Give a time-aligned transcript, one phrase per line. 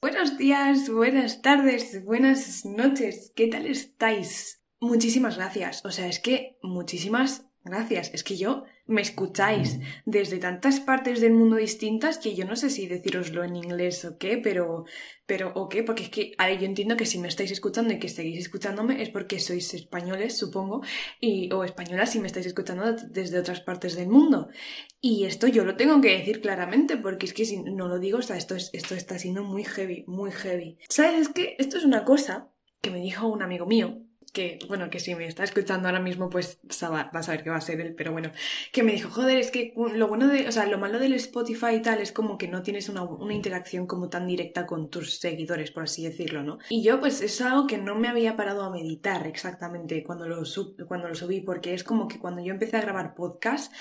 [0.00, 4.64] Buenos días, buenas tardes, buenas noches, ¿qué tal estáis?
[4.80, 10.80] Muchísimas gracias, o sea, es que muchísimas gracias, es que yo me escucháis desde tantas
[10.80, 14.84] partes del mundo distintas que yo no sé si deciroslo en inglés o qué, pero,
[15.26, 17.98] pero o qué, porque es que, a yo entiendo que si me estáis escuchando y
[17.98, 20.82] que seguís escuchándome es porque sois españoles, supongo,
[21.20, 24.48] y, o españolas si me estáis escuchando desde otras partes del mundo.
[25.00, 28.18] Y esto yo lo tengo que decir claramente, porque es que si no lo digo,
[28.18, 30.78] o sea, esto, es, esto está siendo muy heavy, muy heavy.
[30.88, 31.22] ¿Sabes?
[31.22, 32.50] Es que esto es una cosa
[32.82, 34.03] que me dijo un amigo mío,
[34.34, 37.56] que, bueno, que si me está escuchando ahora mismo, pues va a saber que va
[37.56, 38.32] a ser él, pero bueno,
[38.72, 41.76] que me dijo, joder, es que lo bueno de, o sea, lo malo del Spotify
[41.76, 45.70] y tal es como que no tienes una, interacción como tan directa con tus seguidores,
[45.70, 46.58] por así decirlo, ¿no?
[46.68, 50.42] Y yo, pues es algo que no me había parado a meditar exactamente cuando lo,
[50.88, 53.72] cuando lo subí, porque es como que cuando yo empecé a grabar podcast,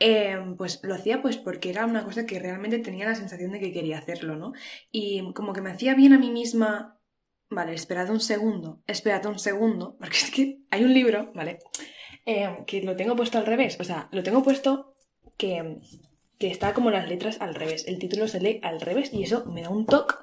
[0.00, 3.60] eh, pues lo hacía pues porque era una cosa que realmente tenía la sensación de
[3.60, 4.52] que quería hacerlo, ¿no?
[4.90, 6.98] Y como que me hacía bien a mí misma
[7.54, 11.58] Vale, esperad un segundo, esperad un segundo, porque es que hay un libro, ¿vale?
[12.24, 14.94] Eh, que lo tengo puesto al revés, o sea, lo tengo puesto
[15.36, 15.78] que,
[16.38, 19.44] que está como las letras al revés, el título se lee al revés y eso
[19.46, 20.14] me da un toque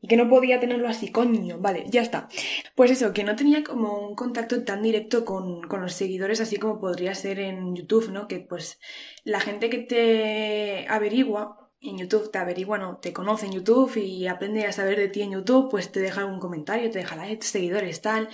[0.00, 2.28] y que no podía tenerlo así, coño, vale, ya está.
[2.76, 6.56] Pues eso, que no tenía como un contacto tan directo con, con, los seguidores así
[6.56, 8.28] como podría ser en YouTube, ¿no?
[8.28, 8.78] Que pues
[9.24, 14.26] la gente que te averigua en YouTube te averigua, no, te conoce en YouTube y
[14.26, 17.44] aprende a saber de ti en YouTube, pues te deja algún comentario, te deja like,
[17.44, 18.28] seguidores, tal.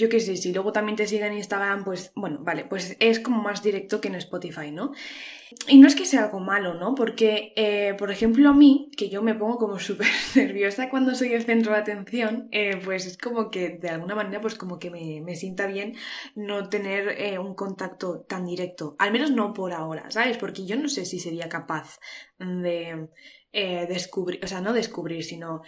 [0.00, 3.20] Yo qué sé, si luego también te siguen en Instagram, pues bueno, vale, pues es
[3.20, 4.92] como más directo que en Spotify, ¿no?
[5.68, 6.94] Y no es que sea algo malo, ¿no?
[6.94, 11.34] Porque, eh, por ejemplo, a mí, que yo me pongo como súper nerviosa cuando soy
[11.34, 14.90] el centro de atención, eh, pues es como que de alguna manera, pues como que
[14.90, 15.96] me, me sienta bien
[16.34, 18.96] no tener eh, un contacto tan directo.
[18.98, 20.38] Al menos no por ahora, ¿sabes?
[20.38, 21.98] Porque yo no sé si sería capaz
[22.38, 23.08] de
[23.52, 25.62] descubrir, o sea, no descubrir, sino,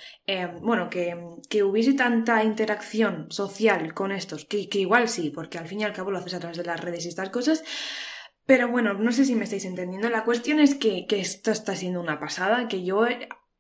[0.61, 1.17] bueno, que,
[1.49, 5.85] que, hubiese tanta interacción social con estos, que, que igual sí, porque al fin y
[5.85, 7.65] al cabo lo haces a través de las redes y estas cosas,
[8.47, 10.09] pero bueno, no sé si me estáis entendiendo.
[10.11, 13.07] La cuestión es que, que esto está siendo una pasada, que yo,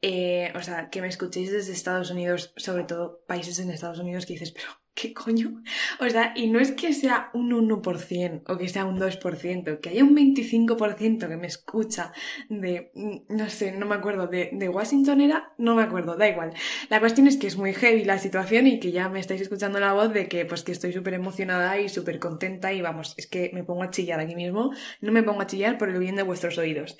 [0.02, 4.26] eh, o sea, que me escuchéis desde Estados Unidos, sobre todo países en Estados Unidos
[4.26, 5.62] que dices, pero ¿qué coño?
[6.00, 9.88] O sea, y no es que sea un 1% o que sea un 2%, que
[9.88, 12.12] haya un 25% que me escucha
[12.48, 16.28] de, mm, no sé, no me acuerdo, de, de, Washington era, no me acuerdo, da
[16.28, 16.53] igual.
[16.91, 19.80] La cuestión es que es muy heavy la situación y que ya me estáis escuchando
[19.80, 23.26] la voz de que pues que estoy súper emocionada y súper contenta y vamos, es
[23.26, 26.16] que me pongo a chillar aquí mismo, no me pongo a chillar por el bien
[26.16, 26.97] de vuestros oídos.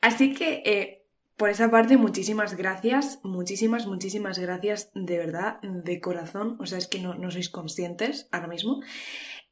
[0.00, 1.01] Así que, eh,
[1.36, 6.56] por esa parte, muchísimas gracias, muchísimas, muchísimas gracias de verdad, de corazón.
[6.60, 8.80] O sea, es que no, no sois conscientes ahora mismo.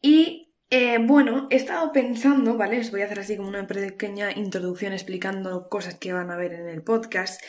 [0.00, 2.78] Y eh, bueno, he estado pensando, ¿vale?
[2.78, 6.52] Os voy a hacer así como una pequeña introducción explicando cosas que van a ver
[6.52, 7.42] en el podcast.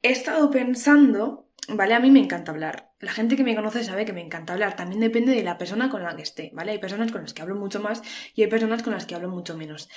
[0.00, 1.94] He estado pensando, ¿vale?
[1.94, 2.92] A mí me encanta hablar.
[2.98, 4.74] La gente que me conoce sabe que me encanta hablar.
[4.74, 6.72] También depende de la persona con la que esté, ¿vale?
[6.72, 8.02] Hay personas con las que hablo mucho más
[8.34, 9.90] y hay personas con las que hablo mucho menos.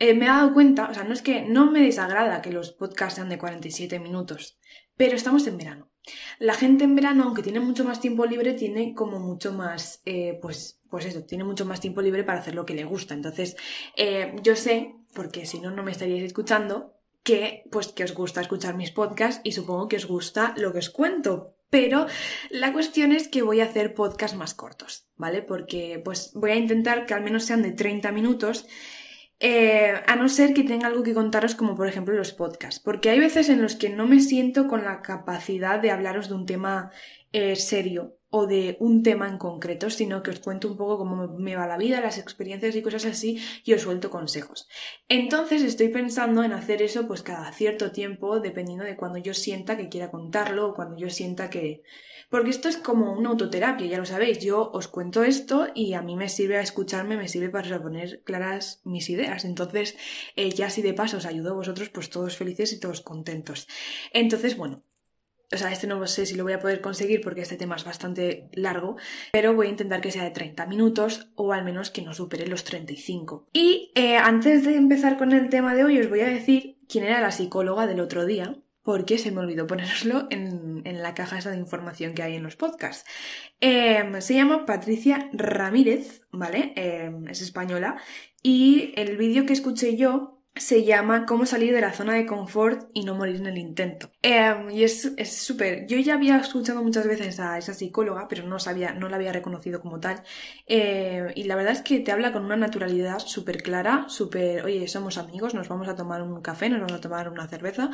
[0.00, 2.72] Eh, me he dado cuenta, o sea, no es que no me desagrada que los
[2.72, 4.58] podcasts sean de 47 minutos,
[4.96, 5.90] pero estamos en verano.
[6.38, 10.38] La gente en verano, aunque tiene mucho más tiempo libre, tiene como mucho más, eh,
[10.40, 13.12] pues, pues eso, tiene mucho más tiempo libre para hacer lo que le gusta.
[13.12, 13.56] Entonces,
[13.94, 18.40] eh, yo sé, porque si no, no me estaríais escuchando, que, pues, que os gusta
[18.40, 21.54] escuchar mis podcasts y supongo que os gusta lo que os cuento.
[21.68, 22.06] Pero
[22.48, 25.42] la cuestión es que voy a hacer podcasts más cortos, ¿vale?
[25.42, 28.66] Porque, pues, voy a intentar que al menos sean de 30 minutos
[29.40, 33.08] eh, a no ser que tenga algo que contaros como por ejemplo los podcasts, porque
[33.08, 36.44] hay veces en los que no me siento con la capacidad de hablaros de un
[36.44, 36.92] tema
[37.32, 41.26] eh, serio o de un tema en concreto, sino que os cuento un poco cómo
[41.38, 44.68] me va la vida, las experiencias y cosas así, y os suelto consejos.
[45.08, 49.76] Entonces estoy pensando en hacer eso pues cada cierto tiempo, dependiendo de cuando yo sienta
[49.76, 51.82] que quiera contarlo o cuando yo sienta que,
[52.30, 54.38] porque esto es como una autoterapia, ya lo sabéis.
[54.38, 58.22] Yo os cuento esto y a mí me sirve a escucharme, me sirve para poner
[58.22, 59.44] claras mis ideas.
[59.44, 59.96] Entonces,
[60.36, 63.66] eh, ya si de paso os ayudo a vosotros, pues todos felices y todos contentos.
[64.12, 64.84] Entonces, bueno,
[65.52, 67.84] o sea, este no sé si lo voy a poder conseguir porque este tema es
[67.84, 68.96] bastante largo,
[69.32, 72.46] pero voy a intentar que sea de 30 minutos o al menos que no supere
[72.46, 73.48] los 35.
[73.52, 77.02] Y eh, antes de empezar con el tema de hoy os voy a decir quién
[77.02, 81.50] era la psicóloga del otro día, porque se me olvidó poneroslo en, la caja esa
[81.50, 83.08] de información que hay en los podcasts.
[83.60, 86.72] Em, se llama Patricia Ramírez, ¿vale?
[86.76, 88.00] Em, es española.
[88.42, 92.90] Y el vídeo que escuché yo se llama Cómo salir de la zona de confort
[92.92, 94.10] y no morir en el intento.
[94.22, 95.86] Em, y es súper.
[95.86, 99.32] Yo ya había escuchado muchas veces a esa psicóloga, pero no sabía, no la había
[99.32, 100.22] reconocido como tal.
[100.66, 105.18] y la verdad es que te habla con una naturalidad súper clara, súper, oye, somos
[105.18, 107.90] amigos, nos vamos a tomar un café, nos vamos a tomar una cerveza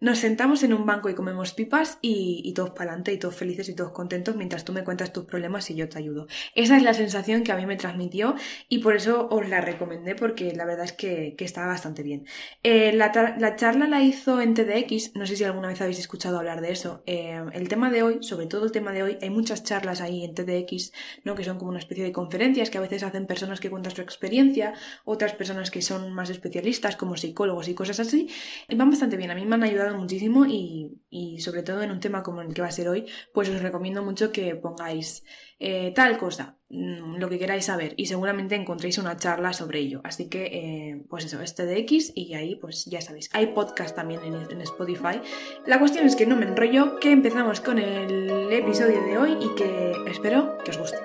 [0.00, 3.68] nos sentamos en un banco y comemos pipas y, todos para adelante y todos felices
[3.68, 6.26] y todos contentos mientras tú me cuentas tus problemas y yo te ayudo.
[6.54, 8.34] Esa es la sensación que a mí me transmitió
[8.68, 12.26] y por eso os la recomendé porque la verdad es que, que estaba bastante bien.
[12.62, 13.10] Eh, la,
[13.56, 17.02] charla la hizo en TDX, no sé si alguna vez habéis escuchado hablar de eso.
[17.06, 20.24] Eh, el tema de hoy, sobre todo el tema de hoy, hay muchas charlas ahí
[20.24, 20.92] en TDX,
[21.24, 21.34] ¿no?
[21.34, 24.02] que son como una especie de conferencias que a veces hacen personas que cuentan su
[24.02, 24.74] experiencia,
[25.04, 28.28] otras personas que son más especialistas como psicólogos y cosas así.
[28.74, 32.22] Van bastante bien, a mí me han ayudado muchísimo y, sobre todo en un tema
[32.22, 35.24] como el que va a ser hoy, pues os recomiendo mucho que pongáis
[35.58, 40.00] eh, tal cosa, mm, lo que queráis saber y seguramente encontréis una charla sobre ello.
[40.04, 43.30] Así que, eh, pues eso, este de X y ahí pues ya sabéis.
[43.32, 45.20] Hay podcast también en, en, Spotify.
[45.66, 49.54] La cuestión es que no me enrollo, que empezamos con el episodio de hoy y
[49.54, 50.98] que espero que os guste.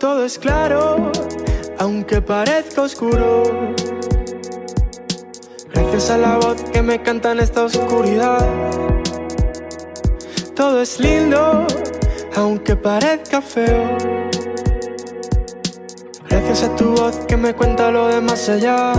[0.00, 1.10] Todo es claro,
[1.78, 3.74] aunque parezca oscuro
[5.80, 8.44] Gracias a la voz que me canta en esta oscuridad.
[10.56, 11.66] Todo es lindo,
[12.34, 13.96] aunque parezca feo.
[16.28, 18.92] Gracias a tu voz que me cuenta lo de más allá.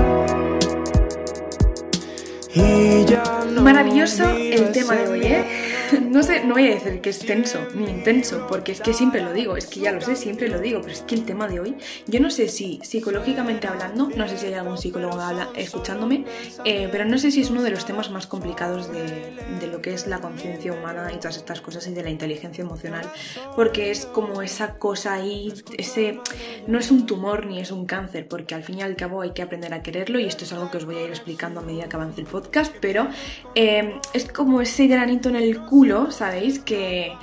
[2.54, 3.24] Y ya
[3.62, 5.69] Maravilloso el tema de hoy, ¿eh?
[6.02, 9.22] no sé, no voy a decir que es tenso ni intenso, porque es que siempre
[9.22, 11.48] lo digo, es que ya lo sé, siempre lo digo, pero es que el tema
[11.48, 11.76] de hoy,
[12.08, 15.20] yo no sé si psicológicamente hablando, no sé si hay algún psicólogo
[15.56, 16.26] escuchándome,
[16.66, 19.82] eh, pero no sé si es uno de los temas más complicados de, de lo
[19.82, 23.10] que es la conciencia humana y todas estas cosas y de la inteligencia emocional,
[23.56, 26.20] porque es como esa cosa ahí, ese,
[26.68, 29.32] no es un tumor ni es un cáncer, porque al fin y al cabo hay
[29.32, 31.64] que aprender a quererlo y esto es algo que os voy a ir explicando a
[31.64, 33.08] medida que avance el podcast, pero
[33.56, 35.79] eh, es como ese granito en el culo
[36.12, 36.60] ¿sabéis?
[36.60, 37.14] Que,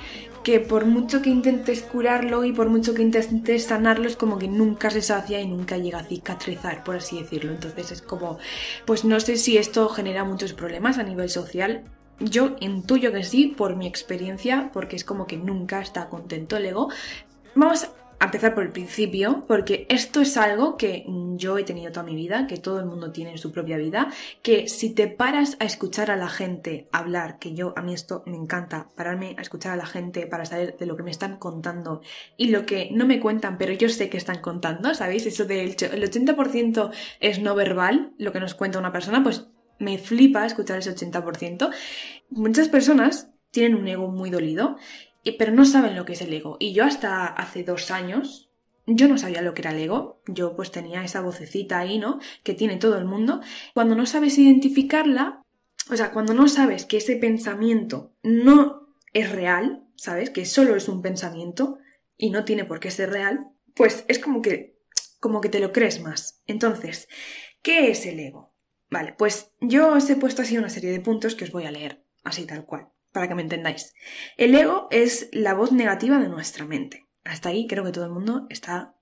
[0.43, 4.47] que por mucho que intentes curarlo y por mucho que intentes sanarlo, es como que
[4.47, 7.51] nunca se sacia y nunca llega a cicatrizar, por así decirlo.
[7.51, 8.37] Entonces es como,
[8.85, 11.83] pues no sé si esto genera muchos problemas a nivel social.
[12.19, 16.65] Yo intuyo que sí, por mi experiencia, porque es como que nunca está contento el
[16.65, 16.89] ego.
[17.53, 17.89] Vamos
[18.19, 21.05] a empezar por el principio, porque esto es algo que
[21.35, 24.11] yo he tenido toda mi vida, que todo el mundo tiene en su propia vida,
[24.41, 28.23] que si te paras a escuchar a la gente hablar, que yo a mí esto
[28.25, 31.37] me encanta, pararme a escuchar a la gente para saber de lo que me están
[31.37, 32.01] contando
[32.37, 35.25] y lo que no me cuentan, pero yo sé que están contando, ¿sabéis?
[35.27, 39.47] Eso del el 80% es no verbal, lo que nos cuenta una persona, pues
[39.79, 41.69] me flipa escuchar ese 80%.
[42.31, 44.77] Muchas personas tienen un ego muy dolido
[45.33, 46.57] pero no saben lo que es el ego.
[46.59, 48.49] Y yo hasta hace dos años,
[48.85, 50.21] yo no sabía lo que era el ego.
[50.27, 52.19] Yo pues tenía esa vocecita ahí, ¿no?
[52.43, 53.41] Que tiene todo el mundo.
[53.73, 55.41] Cuando no sabes identificarla,
[55.89, 60.29] o sea, cuando no sabes que ese pensamiento no es real, ¿sabes?
[60.29, 61.79] Que solo es un pensamiento
[62.17, 64.79] y no tiene por qué ser real, pues es como que,
[65.19, 66.41] como que te lo crees más.
[66.45, 67.07] Entonces,
[67.61, 68.53] ¿qué es el ego?
[68.89, 71.71] Vale, pues yo os he puesto así una serie de puntos que os voy a
[71.71, 73.95] leer, así tal cual para que me entendáis.
[74.37, 77.07] El ego es la voz negativa de nuestra mente.
[77.23, 78.95] Hasta ahí creo que todo el mundo está,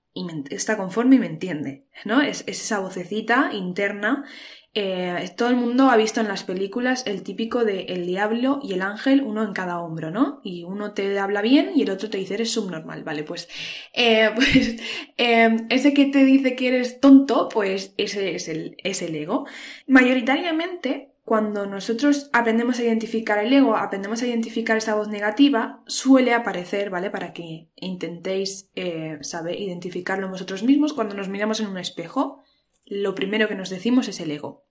[0.48, 2.22] está conforme y me entiende, ¿no?
[2.22, 4.24] Es, esa vocecita interna.
[4.72, 8.72] Eh, todo el mundo ha visto en las películas el típico de el diablo y
[8.72, 10.40] el ángel, uno en cada hombro, ¿no?
[10.42, 13.22] Y uno te habla bien y el otro te dice eres subnormal, ¿vale?
[13.22, 13.48] Pues,
[13.92, 14.76] eh, pues
[15.18, 19.46] eh, ese que te dice que eres tonto, pues ese es el, es el ego.
[19.86, 26.32] Mayoritariamente cuando nosotros aprendemos a identificar el ego, aprendemos a identificar esa voz negativa, suele
[26.32, 27.10] aparecer, ¿vale?
[27.10, 30.92] Para que intentéis eh, saber identificarlo vosotros mismos.
[30.92, 32.44] Cuando nos miramos en un espejo,
[32.84, 34.62] lo primero que nos decimos es el ego.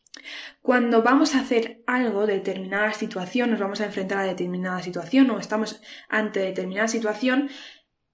[0.62, 5.40] Cuando vamos a hacer algo, determinada situación, nos vamos a enfrentar a determinada situación o
[5.40, 7.50] estamos ante determinada situación,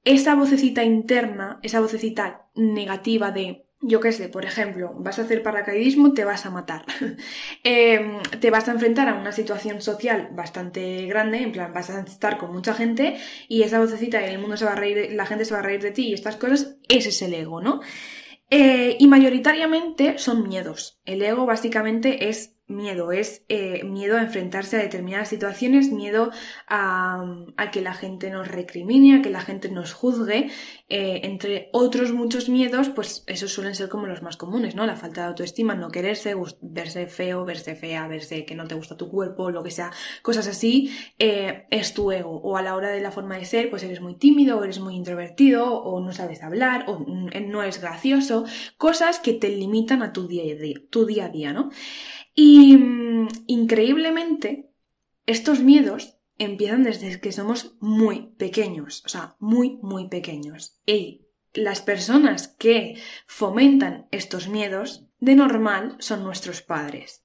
[0.03, 5.41] esa vocecita interna, esa vocecita negativa de yo qué sé, por ejemplo, vas a hacer
[5.43, 6.85] paracaidismo, te vas a matar.
[7.63, 12.01] Em, te vas a enfrentar a una situación social bastante grande, en plan, vas a
[12.01, 15.25] estar con mucha gente y esa vocecita y el mundo se va a reír, la
[15.25, 17.81] gente se va a reír de ti y estas cosas, ese es el ego, ¿no?
[18.53, 20.99] Eh, y mayoritariamente son miedos.
[21.11, 26.31] El ego básicamente es miedo, es eh, miedo a enfrentarse a determinadas situaciones, miedo
[26.67, 27.25] a,
[27.71, 30.49] que la gente nos recrimine, a que la gente nos juzgue,
[30.89, 34.85] eh, entre otros muchos miedos, pues esos suelen ser como los más comunes, ¿no?
[34.85, 38.97] La falta de autoestima, no quererse, verse feo, verse fea, verse que no te gusta
[38.97, 39.91] tu cuerpo, lo que sea,
[40.21, 42.41] cosas así, eh, es tu ego.
[42.43, 44.79] O a la hora de la forma de ser, pues eres muy tímido, o eres
[44.79, 48.43] muy introvertido, o no sabes hablar, o no es gracioso,
[48.77, 51.69] cosas que te limitan a tu día a día, día a día, ¿no?
[52.33, 54.71] Y mm, increíblemente,
[55.25, 60.79] estos miedos empiezan desde que somos muy pequeños, o sea, muy, muy pequeños.
[60.85, 67.23] Y las personas que fomentan estos miedos, de normal, son nuestros padres.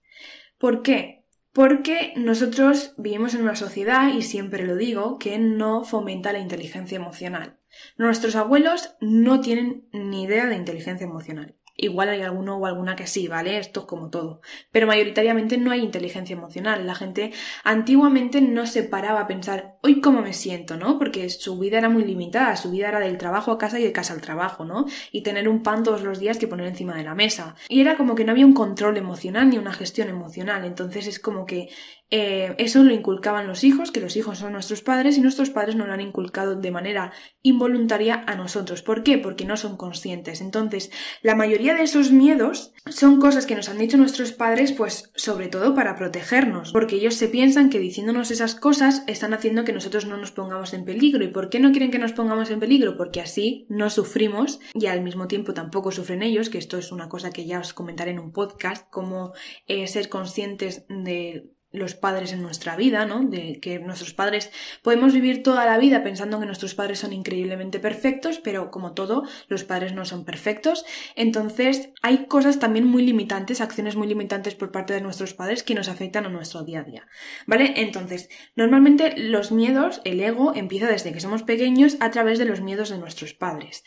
[0.59, 1.25] ¿Por qué?
[1.53, 6.97] Porque nosotros vivimos en una sociedad, y siempre lo digo, que no fomenta la inteligencia
[6.97, 7.59] emocional.
[7.97, 11.57] Nuestros abuelos no tienen ni idea de inteligencia emocional.
[11.77, 13.59] Igual hay alguno o alguna que sí, ¿vale?
[13.59, 14.41] Esto es como todo.
[14.71, 16.87] Pero mayoritariamente no hay inteligencia emocional.
[16.87, 17.33] La gente
[17.65, 20.99] antiguamente no se paraba a pensar, hoy cómo me siento, ¿no?
[20.99, 23.93] Porque su vida era muy limitada, su vida era del trabajo a casa y de
[23.93, 24.87] casa al trabajo, ¿no?
[25.13, 27.55] Y tener un pan todos los días que poner encima de la mesa.
[27.69, 30.65] Y era como que no había un control emocional ni una gestión emocional.
[30.65, 31.69] Entonces es como que
[32.11, 35.75] eh, eso lo inculcaban los hijos, que los hijos son nuestros padres y nuestros padres
[35.75, 37.13] nos lo han inculcado de manera
[37.43, 38.83] involuntaria a nosotros.
[38.83, 39.19] ¿Por qué?
[39.19, 40.41] Porque no son conscientes.
[40.41, 45.11] Entonces, la mayoría de esos miedos son cosas que nos han dicho nuestros padres, pues
[45.17, 49.73] sobre todo para protegernos, porque ellos se piensan que diciéndonos esas cosas están haciendo que
[49.77, 51.25] nosotros no nos pongamos en peligro.
[51.25, 52.97] ¿Y por qué no quieren que nos pongamos en peligro?
[52.97, 57.09] Porque así no sufrimos y al mismo tiempo tampoco sufren ellos, que esto es una
[57.09, 59.33] cosa que ya os comentaré en un podcast, cómo
[59.67, 63.23] eh, ser conscientes de los padres en nuestra vida, ¿no?
[63.23, 64.51] De que nuestros padres
[64.83, 69.25] podemos vivir toda la vida pensando que nuestros padres son increíblemente perfectos, pero como todo,
[69.49, 70.85] los padres no son perfectos.
[71.15, 75.75] Entonces, hay cosas también muy limitantes, acciones muy limitantes por parte de nuestros padres que
[75.75, 77.07] nos afectan a nuestro día a día.
[77.47, 77.75] ¿Vale?
[77.77, 82.61] Entonces, normalmente los miedos, el ego, empieza desde que somos pequeños a través de los
[82.61, 83.85] miedos de nuestros padres.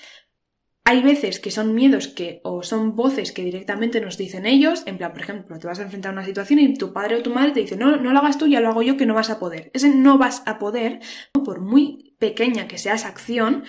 [0.89, 4.98] Hay veces que son miedos que, o son voces que directamente nos dicen ellos, en
[4.98, 7.29] plan, por ejemplo, te vas a enfrentar a una situación y tu padre o tu
[7.29, 9.29] madre te dice, no, no lo hagas tú, ya lo hago yo, que no vas
[9.29, 9.69] a poder.
[9.75, 11.00] Ese no vas a poder,
[11.46, 13.65] por muy pequeña que sea esa acción,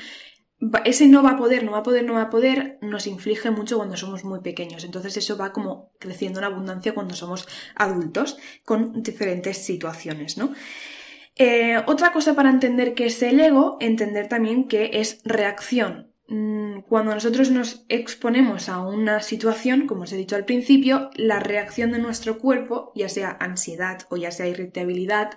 [0.86, 3.50] ese no va a poder, no va a poder, no va a poder, nos inflige
[3.50, 4.84] mucho cuando somos muy pequeños.
[4.84, 10.54] Entonces eso va como creciendo en abundancia cuando somos adultos, con diferentes situaciones, ¿no?
[11.36, 16.09] Eh, otra cosa para entender que es el ego, entender también que es reacción.
[16.30, 21.40] Mm, cuando nosotros nos exponemos a una situación, como os he dicho al principio, la
[21.40, 25.32] reacción de nuestro cuerpo, ya sea ansiedad o ya sea irritabilidad,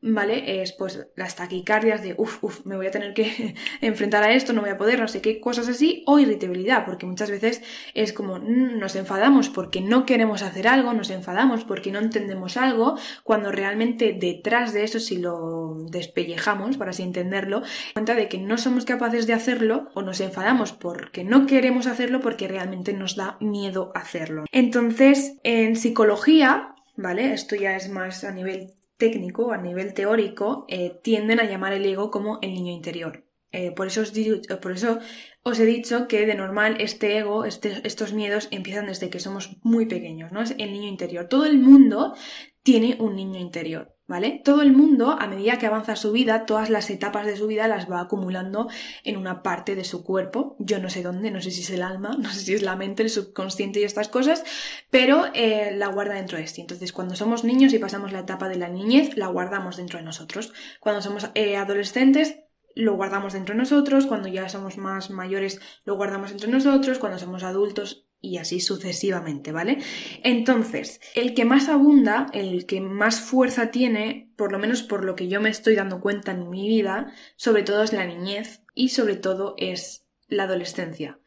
[0.00, 0.62] ¿vale?
[0.62, 4.52] Es pues las taquicardias de, uff, uff, me voy a tener que enfrentar a esto,
[4.52, 7.62] no voy a poder, no sé qué, cosas así, o irritabilidad, porque muchas veces
[7.94, 12.56] es como mm, nos enfadamos porque no queremos hacer algo, nos enfadamos porque no entendemos
[12.56, 17.62] algo, cuando realmente detrás de eso, si lo despellejamos, para así entenderlo,
[17.94, 22.20] cuenta de que no somos capaces de hacerlo o nos enfadamos porque no queremos hacerlo
[22.20, 24.44] porque realmente nos da miedo hacerlo.
[24.52, 27.32] Entonces, en psicología, ¿vale?
[27.32, 31.86] Esto ya es más a nivel técnico, a nivel teórico, eh, tienden a llamar el
[31.86, 33.24] ego como el niño interior.
[33.50, 34.12] Eh, por, eso os
[34.60, 34.98] por, eso
[35.42, 39.56] os he dicho que de normal este ego, este, estos miedos empiezan desde que somos
[39.62, 40.42] muy pequeños, ¿no?
[40.42, 41.28] Es el niño interior.
[41.28, 42.14] Todo el mundo
[42.62, 43.97] tiene un niño interior.
[44.08, 44.40] ¿Vale?
[44.42, 47.68] Todo el mundo, a medida que avanza su vida, todas las etapas de su vida
[47.68, 48.68] las va acumulando
[49.04, 50.56] en una parte de su cuerpo.
[50.58, 52.74] Yo no sé dónde, no sé si es el alma, no sé si es la
[52.74, 54.44] mente, el subconsciente y estas cosas,
[54.88, 56.62] pero eh, la guarda dentro de sí.
[56.62, 60.06] Entonces, cuando somos niños y pasamos la etapa de la niñez, la guardamos dentro de
[60.06, 60.54] nosotros.
[60.80, 62.40] Cuando somos eh, adolescentes,
[62.74, 67.18] lo guardamos dentro de nosotros, cuando ya somos más mayores lo guardamos entre nosotros, cuando
[67.18, 69.78] somos adultos y así sucesivamente, ¿vale?
[70.22, 75.14] Entonces, el que más abunda, el que más fuerza tiene, por lo menos por lo
[75.14, 78.90] que yo me estoy dando cuenta en mi vida, sobre todo es la niñez y
[78.90, 81.18] sobre todo es la adolescencia.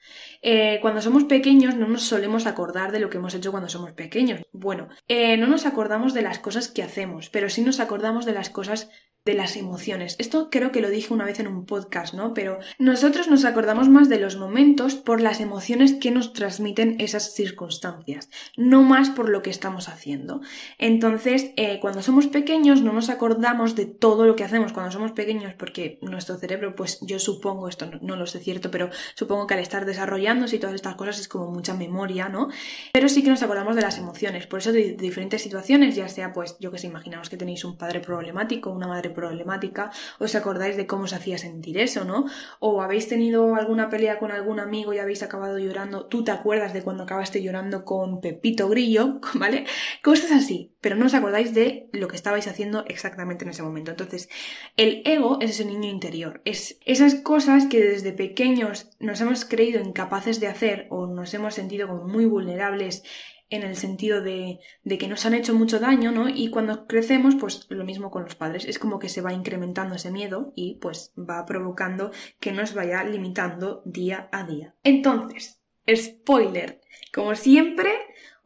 [0.41, 3.93] Eh, cuando somos pequeños no nos solemos acordar de lo que hemos hecho cuando somos
[3.93, 4.41] pequeños.
[4.51, 8.33] Bueno, eh, no nos acordamos de las cosas que hacemos, pero sí nos acordamos de
[8.33, 8.89] las cosas
[9.23, 10.15] de las emociones.
[10.17, 12.33] Esto creo que lo dije una vez en un podcast, ¿no?
[12.33, 17.35] Pero nosotros nos acordamos más de los momentos por las emociones que nos transmiten esas
[17.35, 20.41] circunstancias, no más por lo que estamos haciendo.
[20.79, 25.11] Entonces, eh, cuando somos pequeños no nos acordamos de todo lo que hacemos cuando somos
[25.11, 29.53] pequeños porque nuestro cerebro, pues yo supongo, esto no, lo sé cierto, pero supongo que
[29.53, 32.49] al estar desarrollándose y todas estas cosas es como mucha memoria, ¿no?
[32.91, 36.33] Pero sí que nos acordamos de las emociones, por eso de, diferentes situaciones, ya sea
[36.33, 40.77] pues yo que sé, imaginaos que tenéis un padre problemático, una madre problemática, os acordáis
[40.77, 42.25] de cómo os hacía sentir eso, ¿no?
[42.59, 46.73] O habéis tenido alguna pelea con algún amigo y habéis acabado llorando, tú te acuerdas
[46.73, 49.65] de cuando acabaste llorando con Pepito Grillo, ¿vale?
[50.03, 53.91] Cosas así, pero no os acordáis de lo que estabais haciendo exactamente en ese momento.
[53.91, 54.29] Entonces,
[54.77, 59.81] el ego es ese niño interior, es esas cosas que desde pequeños nos hemos creído
[59.81, 63.03] incapaces de hacer o nos hemos sentido como muy vulnerables
[63.51, 66.29] en el sentido de, de, que nos han hecho mucho daño, ¿no?
[66.29, 69.96] Y cuando crecemos, pues lo mismo con los padres, es como que se va incrementando
[69.96, 74.75] ese miedo y pues va provocando que nos vaya limitando día a día.
[74.84, 75.62] Entonces,
[75.93, 76.81] spoiler,
[77.13, 77.91] como siempre,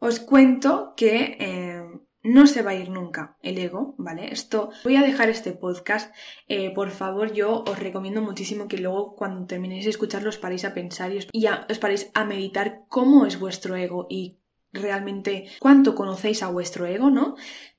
[0.00, 1.84] os cuento que eh,
[2.26, 4.32] no se va a ir nunca el ego, ¿vale?
[4.32, 6.12] Esto, voy a dejar este podcast,
[6.48, 10.64] eh, por favor, yo os recomiendo muchísimo que luego cuando terminéis de escucharlo os paréis
[10.64, 11.28] a pensar y os,
[11.70, 14.40] os paréis a meditar cómo es vuestro ego y
[14.76, 17.36] realmente cuánto conocéis a vuestro ego, ¿no?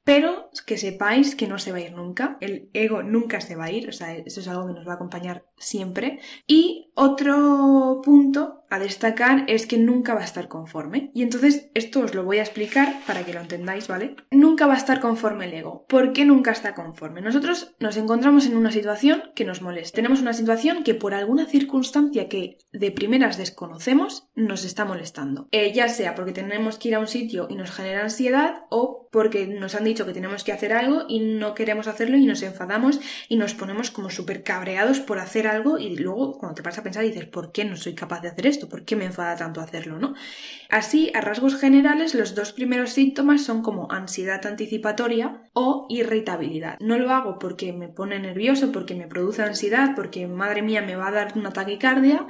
[0.08, 3.66] pero que sepáis que no se va a ir nunca, el ego nunca se va
[3.66, 6.22] a ir, o sea, eso es algo que nos va a acompañar siempre.
[6.48, 11.12] Y otro punto a destacar es que nunca va a estar conforme.
[11.14, 14.16] Y entonces esto os lo voy a explicar para que lo entendáis, ¿vale?
[14.32, 15.86] Nunca va a estar conforme el ego.
[15.88, 17.22] ¿Por qué nunca está conforme?
[17.22, 19.96] Nosotros nos encontramos en una situación que nos molesta.
[19.96, 25.48] Tenemos una situación que por alguna circunstancia que de primeras desconocemos nos está molestando.
[25.52, 29.08] Eh, ya sea porque tenemos que ir a un sitio y nos genera ansiedad o
[29.12, 32.42] porque nos han dicho que tenemos que hacer algo y no queremos hacerlo y nos
[32.42, 36.78] enfadamos y nos ponemos como súper cabreados por hacer algo y luego cuando te vas
[36.78, 38.57] a pensar dices, ¿por qué no soy capaz de hacer esto?
[38.66, 40.16] ¿Por qué me enfada tanto hacerlo, no?
[40.70, 46.78] Así, a rasgos generales, los dos primeros síntomas son como ansiedad anticipatoria o irritabilidad.
[46.80, 50.96] No lo hago porque me pone nervioso, porque me produce ansiedad, porque madre mía me
[50.96, 52.26] va a dar una taquicardia.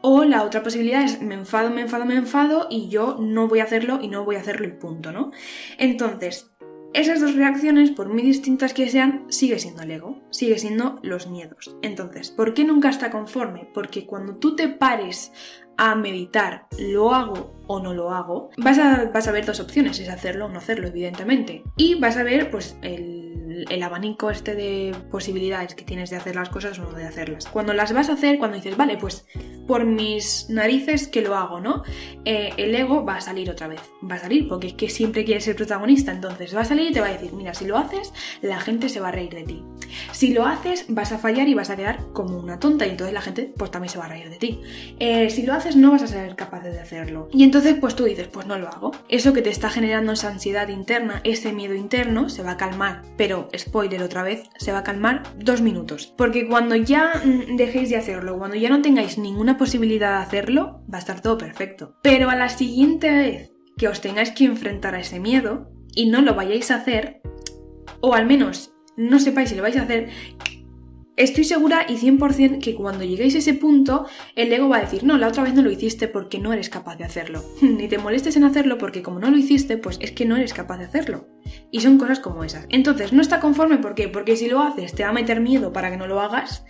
[0.00, 3.60] O la otra posibilidad es me enfado, me enfado, me enfado y yo no voy
[3.60, 5.32] a hacerlo y no voy a hacerlo y punto, ¿no?
[5.78, 6.56] Entonces,
[6.96, 11.26] esas dos reacciones, por muy distintas que sean, sigue siendo el ego, sigue siendo los
[11.26, 11.76] miedos.
[11.82, 13.68] Entonces, ¿por qué nunca está conforme?
[13.74, 15.30] Porque cuando tú te pares
[15.76, 18.50] a meditar, ¿lo hago o no lo hago?
[18.56, 21.62] Vas a, vas a ver dos opciones, es hacerlo o no hacerlo, evidentemente.
[21.76, 23.25] Y vas a ver, pues, el
[23.68, 27.46] el, abanico este de posibilidades que tienes de hacer las cosas o no de hacerlas.
[27.46, 29.26] Cuando las vas a hacer, cuando dices, vale, pues
[29.66, 31.82] por mis narices que lo hago, ¿no?
[32.24, 35.24] Eh, el ego va a salir otra vez, va a salir porque es que siempre
[35.24, 37.76] quiere ser protagonista, entonces va a salir y te va a decir, mira, si lo
[37.76, 39.62] haces, la gente se va a reír de ti.
[40.12, 43.14] Si lo haces, vas a fallar y vas a quedar como una tonta y entonces
[43.14, 44.60] la gente pues también se va a reír de ti.
[44.98, 47.28] Eh, si lo haces, no vas a ser capaz de hacerlo.
[47.32, 48.92] Y entonces pues tú dices, pues no lo hago.
[49.08, 53.02] Eso que te está generando esa ansiedad interna, ese miedo interno, se va a calmar,
[53.16, 56.12] pero spoiler otra vez, se va a calmar dos minutos.
[56.16, 60.82] Porque cuando ya mm, dejéis de hacerlo, cuando ya no tengáis ninguna posibilidad de hacerlo,
[60.92, 61.96] va a estar todo perfecto.
[62.02, 66.22] Pero a la siguiente vez que os tengáis que enfrentar a ese miedo y no
[66.22, 67.20] lo vayáis a hacer,
[68.00, 70.08] o al menos no sepáis si lo vais a hacer,
[71.16, 75.02] Estoy segura y 100% que cuando lleguéis a ese punto, el ego va a decir,
[75.02, 77.42] no, la otra vez no lo hiciste porque no eres capaz de hacerlo.
[77.62, 80.52] Ni te molestes en hacerlo porque como no lo hiciste, pues es que no eres
[80.52, 81.26] capaz de hacerlo.
[81.70, 82.66] Y son cosas como esas.
[82.68, 84.08] Entonces, no está conforme, ¿por qué?
[84.08, 86.64] Porque si lo haces, te va a meter miedo para que no lo hagas.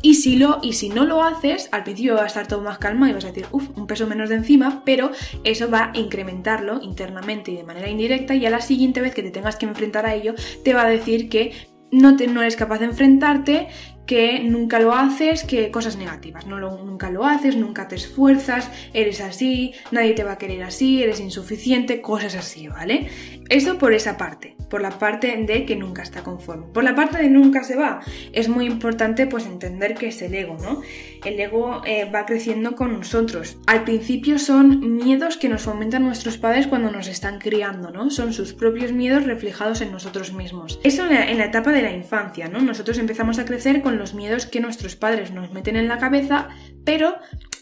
[0.00, 2.78] Y si, lo, y si no lo haces, al principio va a estar todo más
[2.78, 5.10] calma y vas a decir, uff, un peso menos de encima, pero
[5.42, 8.36] eso va a incrementarlo internamente y de manera indirecta.
[8.36, 10.88] Y a la siguiente vez que te tengas que enfrentar a ello, te va a
[10.88, 13.68] decir que no, te, no eres capaz de enfrentarte,
[14.08, 18.70] que nunca lo haces, que cosas negativas, no lo, nunca lo haces, nunca te esfuerzas,
[18.94, 23.10] eres así, nadie te va a querer así, eres insuficiente, cosas así, ¿vale?
[23.50, 26.66] Eso por esa parte, por la parte de que nunca está conforme.
[26.72, 28.00] Por la parte de nunca se va,
[28.32, 30.80] es muy importante pues entender que es el ego, ¿no?
[31.22, 33.58] El ego eh, va creciendo con nosotros.
[33.66, 38.08] Al principio son miedos que nos fomentan nuestros padres cuando nos están criando, ¿no?
[38.10, 40.80] Son sus propios miedos reflejados en nosotros mismos.
[40.82, 42.60] Eso en la, en la etapa de la infancia, ¿no?
[42.60, 46.48] Nosotros empezamos a crecer con los miedos que nuestros padres nos meten en la cabeza,
[46.84, 47.16] pero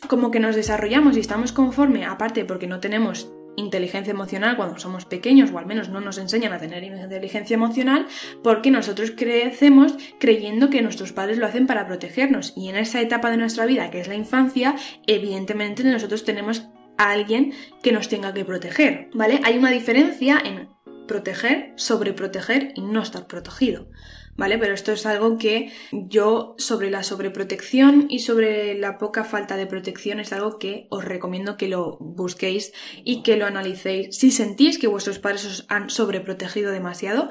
[0.08, 5.04] como que nos desarrollamos y estamos conforme, aparte porque no tenemos inteligencia emocional cuando somos
[5.04, 8.06] pequeños, o al menos no nos enseñan a tener inteligencia emocional,
[8.42, 12.52] porque nosotros crecemos creyendo que nuestros padres lo hacen para protegernos.
[12.54, 16.68] Y en esa etapa de nuestra vida, que es la infancia, evidentemente nosotros tenemos
[16.98, 19.40] a alguien que nos tenga que proteger, ¿vale?
[19.44, 20.68] Hay una diferencia en
[21.06, 23.88] proteger, sobreproteger y no estar protegido.
[24.36, 24.58] ¿Vale?
[24.58, 29.66] Pero esto es algo que yo sobre la sobreprotección y sobre la poca falta de
[29.66, 32.72] protección es algo que os recomiendo que lo busquéis
[33.04, 34.16] y que lo analicéis.
[34.16, 37.28] Si sentís que vuestros padres os han sobreprotegido demasiado,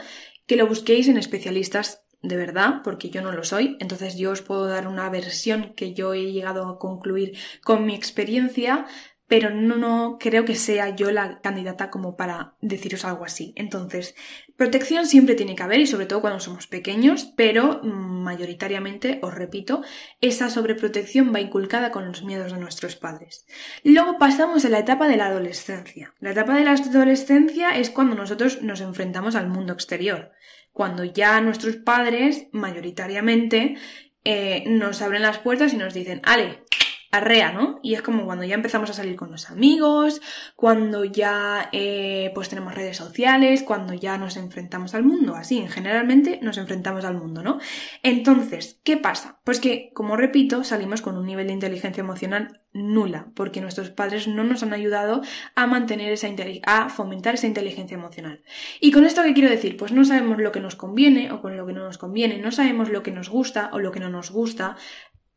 [0.48, 4.42] que lo busquéis en especialistas de verdad, porque yo no lo soy, entonces yo os
[4.42, 8.88] puedo dar una versión que yo he llegado a concluir con mi experiencia,
[9.28, 13.54] pero no, no creo que sea yo la candidata como para deciros algo así.
[13.56, 14.16] Entonces,
[14.56, 19.82] protección siempre tiene que haber y sobre todo cuando somos pequeños, pero mayoritariamente, os repito,
[20.22, 23.48] esa sobreprotección va inculcada con los miedos de nuestros padres.
[23.84, 26.14] Luego pasamos a la etapa de la adolescencia.
[26.20, 30.32] La etapa de la adolescencia es cuando nosotros nos enfrentamos al mundo exterior,
[30.72, 33.78] cuando ya nuestros padres, mayoritariamente,
[34.28, 36.65] eh, nos abren las puertas y nos dicen, Ale,
[37.82, 40.22] Y es como cuando ya empezamos a salir con los amigos,
[40.56, 46.40] cuando ya eh, pues tenemos redes sociales, cuando ya nos enfrentamos al mundo, así, generalmente
[46.42, 47.60] nos enfrentamos al mundo, ¿no?
[48.04, 49.40] Entonces, ¿qué pasa?
[49.44, 54.28] Pues que, como repito, salimos con un nivel de inteligencia emocional nula, porque nuestros padres
[54.28, 55.22] no nos han ayudado
[55.56, 56.28] a mantener esa
[56.66, 58.42] a fomentar esa inteligencia emocional.
[58.82, 59.78] ¿Y con esto qué quiero decir?
[59.78, 62.52] Pues no sabemos lo que nos conviene o con lo que no nos conviene, no
[62.52, 64.76] sabemos lo que nos gusta o lo que no nos gusta,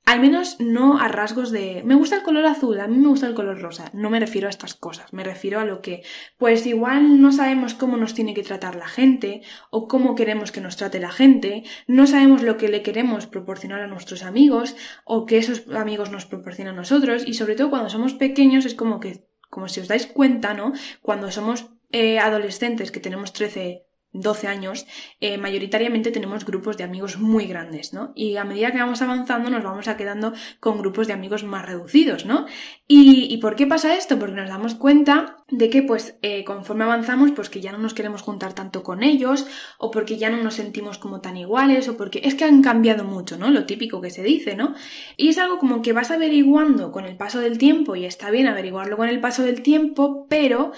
[0.08, 3.26] Al menos no a rasgos de me gusta el color azul, a mí me gusta
[3.26, 3.90] el color rosa.
[3.92, 6.02] No me refiero a estas cosas, me refiero a lo que
[6.38, 10.62] pues igual no sabemos cómo nos tiene que tratar la gente o cómo queremos que
[10.62, 15.26] nos trate la gente, no sabemos lo que le queremos proporcionar a nuestros amigos o
[15.26, 19.00] que esos amigos nos proporcionan a nosotros y sobre todo cuando somos pequeños es como
[19.00, 20.72] que, como si os dais cuenta, ¿no?
[21.02, 23.87] Cuando somos eh, adolescentes que tenemos 13,
[24.20, 24.86] 12 años,
[25.20, 28.12] eh, mayoritariamente tenemos grupos de amigos muy grandes, ¿no?
[28.14, 31.66] Y a medida que vamos avanzando nos vamos a quedando con grupos de amigos más
[31.66, 32.46] reducidos, ¿no?
[32.86, 34.18] ¿Y, por qué pasa esto?
[34.18, 37.94] Porque nos damos cuenta de que, pues, eh, conforme avanzamos, pues que ya no nos
[37.94, 39.46] queremos juntar tanto con ellos,
[39.78, 43.04] o porque ya no nos sentimos como tan iguales, o porque es que han cambiado
[43.04, 43.50] mucho, ¿no?
[43.50, 44.74] Lo típico que se dice, ¿no?
[45.16, 48.46] Y es algo como que vas averiguando con el paso del tiempo, y está bien
[48.46, 50.72] averiguarlo con el paso del tiempo, pero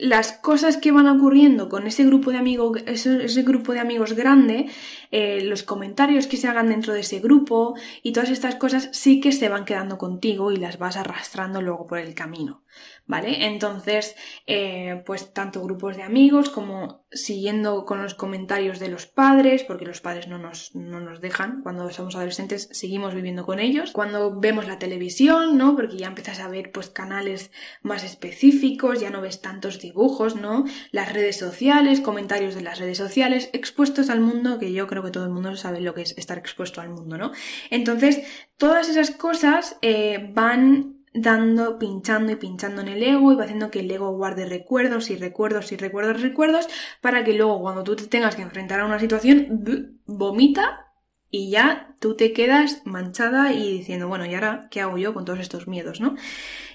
[0.00, 4.66] las cosas que van ocurriendo con ese grupo de amigos, ese, grupo de amigos grande,
[5.10, 9.20] eh, los comentarios que se hagan dentro de ese grupo y todas estas cosas sí
[9.20, 12.62] que se van quedando contigo y las vas arrastrando luego por el camino.
[13.06, 13.46] ¿Vale?
[13.46, 19.64] Entonces, eh, pues tanto grupos de amigos como siguiendo con los comentarios de los padres,
[19.64, 23.90] porque los padres no nos, no nos dejan, cuando somos adolescentes seguimos viviendo con ellos,
[23.92, 25.74] cuando vemos la televisión, ¿no?
[25.74, 27.50] Porque ya empiezas a ver pues canales
[27.82, 30.64] más específicos, ya no ves tantos dibujos, ¿no?
[30.92, 35.10] Las redes sociales, comentarios de las redes sociales, expuestos al mundo, que yo creo que
[35.10, 37.32] todo el mundo sabe lo que es estar expuesto al mundo, ¿no?
[37.70, 38.22] Entonces,
[38.56, 43.70] todas esas cosas eh, van dando, pinchando y pinchando en el ego y va haciendo
[43.70, 46.68] que el ego guarde recuerdos y recuerdos y recuerdos recuerdos
[47.00, 50.86] para que luego cuando tú te tengas que enfrentar a una situación, vomita
[51.32, 55.24] y ya tú te quedas manchada y diciendo, bueno, ¿y ahora qué hago yo con
[55.24, 56.16] todos estos miedos, no?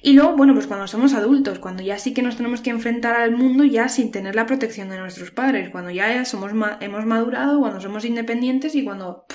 [0.01, 3.15] Y luego, bueno, pues cuando somos adultos, cuando ya sí que nos tenemos que enfrentar
[3.15, 7.59] al mundo ya sin tener la protección de nuestros padres, cuando ya somos hemos madurado,
[7.59, 9.25] cuando somos independientes y cuando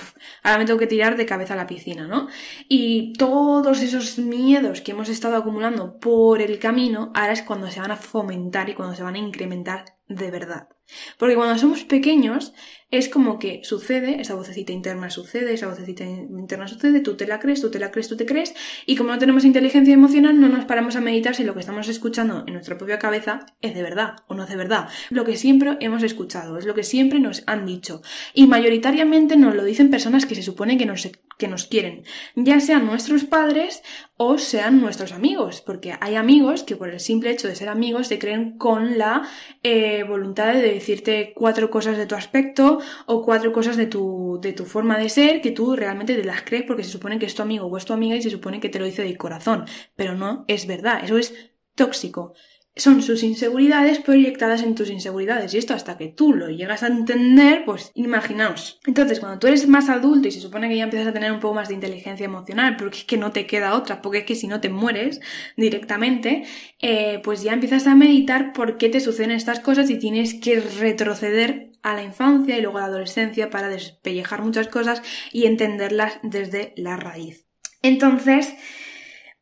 [0.42, 2.28] ahora me tengo que tirar de cabeza a la piscina, ¿no?
[2.68, 7.80] Y todos esos miedos que hemos estado acumulando por el camino, ahora es cuando se
[7.80, 10.68] van a fomentar y cuando se van a incrementar de verdad.
[11.18, 12.52] Porque cuando somos pequeños
[12.90, 17.38] es como que sucede, esa vocecita interna sucede, esa vocecita interna sucede, tú te la
[17.38, 20.48] crees, tú te la crees, tú te crees, y como no tenemos inteligencia emocional no
[20.48, 23.82] nos paramos a meditar si lo que estamos escuchando en nuestra propia cabeza es de
[23.82, 24.88] verdad o no es de verdad.
[25.10, 28.02] Lo que siempre hemos escuchado, es lo que siempre nos han dicho.
[28.34, 32.02] Y mayoritariamente nos lo dicen personas que se supone que nos, que nos quieren,
[32.34, 33.82] ya sean nuestros padres
[34.16, 38.08] o sean nuestros amigos, porque hay amigos que por el simple hecho de ser amigos
[38.08, 39.22] se creen con la
[39.62, 44.52] eh, voluntad de decirte cuatro cosas de tu aspecto o cuatro cosas de tu, de
[44.52, 47.34] tu forma de ser que tú realmente te las crees porque se supone que es
[47.34, 49.64] tu amigo o es tu amiga y se supone que te lo dice de corazón,
[49.96, 51.34] pero no es verdad, eso es
[51.74, 52.34] tóxico
[52.76, 55.52] son sus inseguridades proyectadas en tus inseguridades.
[55.52, 58.80] Y esto hasta que tú lo llegas a entender, pues imaginaos.
[58.86, 61.40] Entonces, cuando tú eres más adulto y se supone que ya empiezas a tener un
[61.40, 64.34] poco más de inteligencia emocional, porque es que no te queda otra, porque es que
[64.34, 65.20] si no te mueres
[65.56, 66.44] directamente,
[66.80, 70.60] eh, pues ya empiezas a meditar por qué te suceden estas cosas y tienes que
[70.60, 75.02] retroceder a la infancia y luego a la adolescencia para despellejar muchas cosas
[75.32, 77.46] y entenderlas desde la raíz.
[77.82, 78.54] Entonces,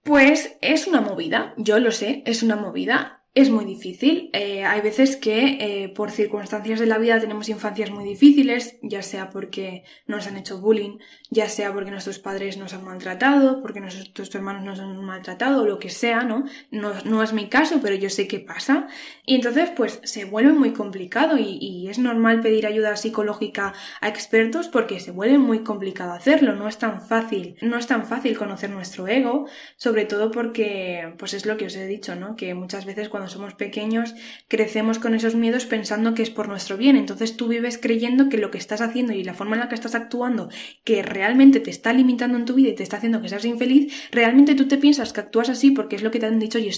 [0.03, 4.31] pues es una movida, yo lo sé, es una movida es muy difícil.
[4.33, 9.01] Eh, hay veces que eh, por circunstancias de la vida tenemos infancias muy difíciles, ya
[9.01, 10.99] sea porque nos han hecho bullying,
[11.31, 15.79] ya sea porque nuestros padres nos han maltratado, porque nuestros hermanos nos han maltratado, lo
[15.79, 16.47] que sea, ¿no?
[16.73, 16.93] ¿no?
[17.05, 18.89] No es mi caso, pero yo sé qué pasa.
[19.25, 24.09] Y entonces, pues se vuelve muy complicado y, y es normal pedir ayuda psicológica a
[24.09, 26.57] expertos porque se vuelve muy complicado hacerlo.
[26.57, 29.47] No es tan fácil, no es tan fácil conocer nuestro ego,
[29.77, 32.35] sobre todo porque, pues es lo que os he dicho, ¿no?
[32.35, 34.15] Que muchas veces somos pequeños
[34.49, 36.97] crecemos con esos miedos pensando que es por nuestro bien.
[36.97, 39.75] Entonces tú vives creyendo que lo que estás haciendo y la forma en la que
[39.75, 40.49] estás actuando,
[40.85, 44.09] que realmente te está limitando en tu vida y te está haciendo que seas infeliz,
[44.11, 46.69] realmente tú te piensas que actúas así porque es lo que te han dicho y,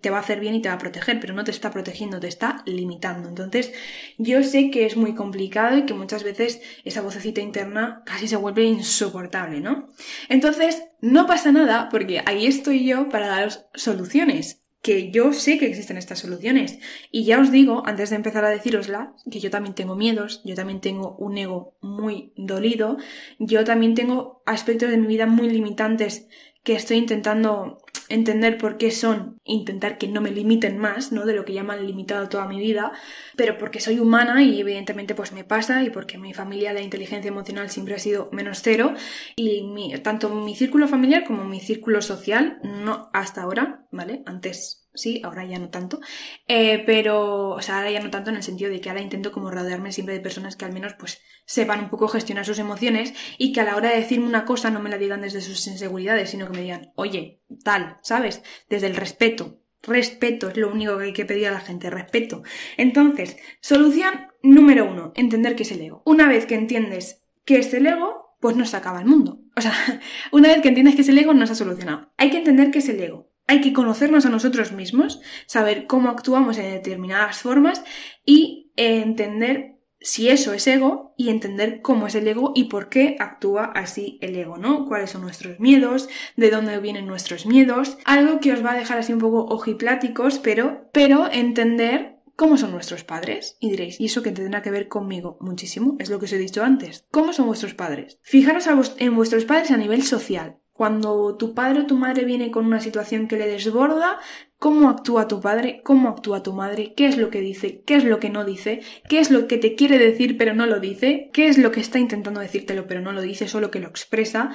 [0.00, 2.20] te va a hacer bien y te va a proteger, pero no te está protegiendo,
[2.20, 3.28] te está limitando.
[3.28, 3.72] Entonces
[4.18, 8.36] yo sé que es muy complicado y que muchas veces esa vocecita interna casi se
[8.36, 9.88] vuelve insoportable, ¿no?
[10.28, 15.64] Entonces, no pasa nada porque ahí estoy yo para daros soluciones que yo sé que
[15.64, 16.78] existen estas soluciones.
[17.10, 20.54] Y ya os digo, antes de empezar a decirosla, que yo también tengo miedos, yo
[20.54, 22.98] también tengo un ego muy dolido,
[23.38, 26.28] yo también tengo aspectos de mi vida muy limitantes
[26.64, 27.78] que estoy intentando
[28.14, 31.26] entender por qué son, intentar que no me limiten más, ¿no?
[31.26, 32.92] De lo que llaman limitado toda mi vida,
[33.36, 37.28] pero porque soy humana y evidentemente pues me pasa y porque mi familia de inteligencia
[37.28, 38.94] emocional siempre ha sido menos cero
[39.36, 44.22] y tanto mi círculo familiar como mi círculo social, no hasta ahora, ¿vale?
[44.26, 46.00] Antes sí, ahora ya no tanto,
[46.48, 49.32] eh, pero, o sea, ahora ya no tanto en el sentido de que ahora intento
[49.32, 53.14] como rodearme siempre de personas que al menos pues sepan un poco gestionar sus emociones
[53.38, 55.66] y que a la hora de decirme una cosa no me la digan desde sus
[55.66, 58.42] inseguridades, sino que me digan, oye, tal, ¿sabes?
[58.68, 59.60] Desde el respeto.
[59.82, 62.42] Respeto es lo único que hay que pedir a la gente, respeto.
[62.78, 66.02] Entonces, solución número uno, entender qué es el ego.
[66.06, 69.40] Una vez que entiendes qué es el ego, pues no se acaba el mundo.
[69.56, 69.72] O sea,
[70.32, 72.12] una vez que entiendes qué es el ego, no se ha solucionado.
[72.16, 73.33] Hay que entender qué es el ego.
[73.46, 77.84] Hay que conocernos a nosotros mismos, saber cómo actuamos en determinadas formas
[78.24, 83.16] y entender si eso es ego y entender cómo es el ego y por qué
[83.18, 84.84] actúa así el ego, ¿no?
[84.84, 88.98] Cuáles son nuestros miedos, de dónde vienen nuestros miedos, algo que os va a dejar
[88.98, 93.56] así un poco ojipláticos, pero, pero entender cómo son nuestros padres.
[93.60, 95.38] Y diréis, ¿y eso que tendrá que ver conmigo?
[95.40, 97.06] Muchísimo, es lo que os he dicho antes.
[97.10, 98.18] ¿Cómo son vuestros padres?
[98.22, 100.58] Fijaros en vuestros padres a nivel social.
[100.74, 104.18] Cuando tu padre o tu madre viene con una situación que le desborda,
[104.58, 105.80] ¿cómo actúa tu padre?
[105.84, 106.94] ¿Cómo actúa tu madre?
[106.96, 107.82] ¿Qué es lo que dice?
[107.86, 108.80] ¿Qué es lo que no dice?
[109.08, 111.30] ¿Qué es lo que te quiere decir pero no lo dice?
[111.32, 114.50] ¿Qué es lo que está intentando decírtelo pero no lo dice, solo que lo expresa?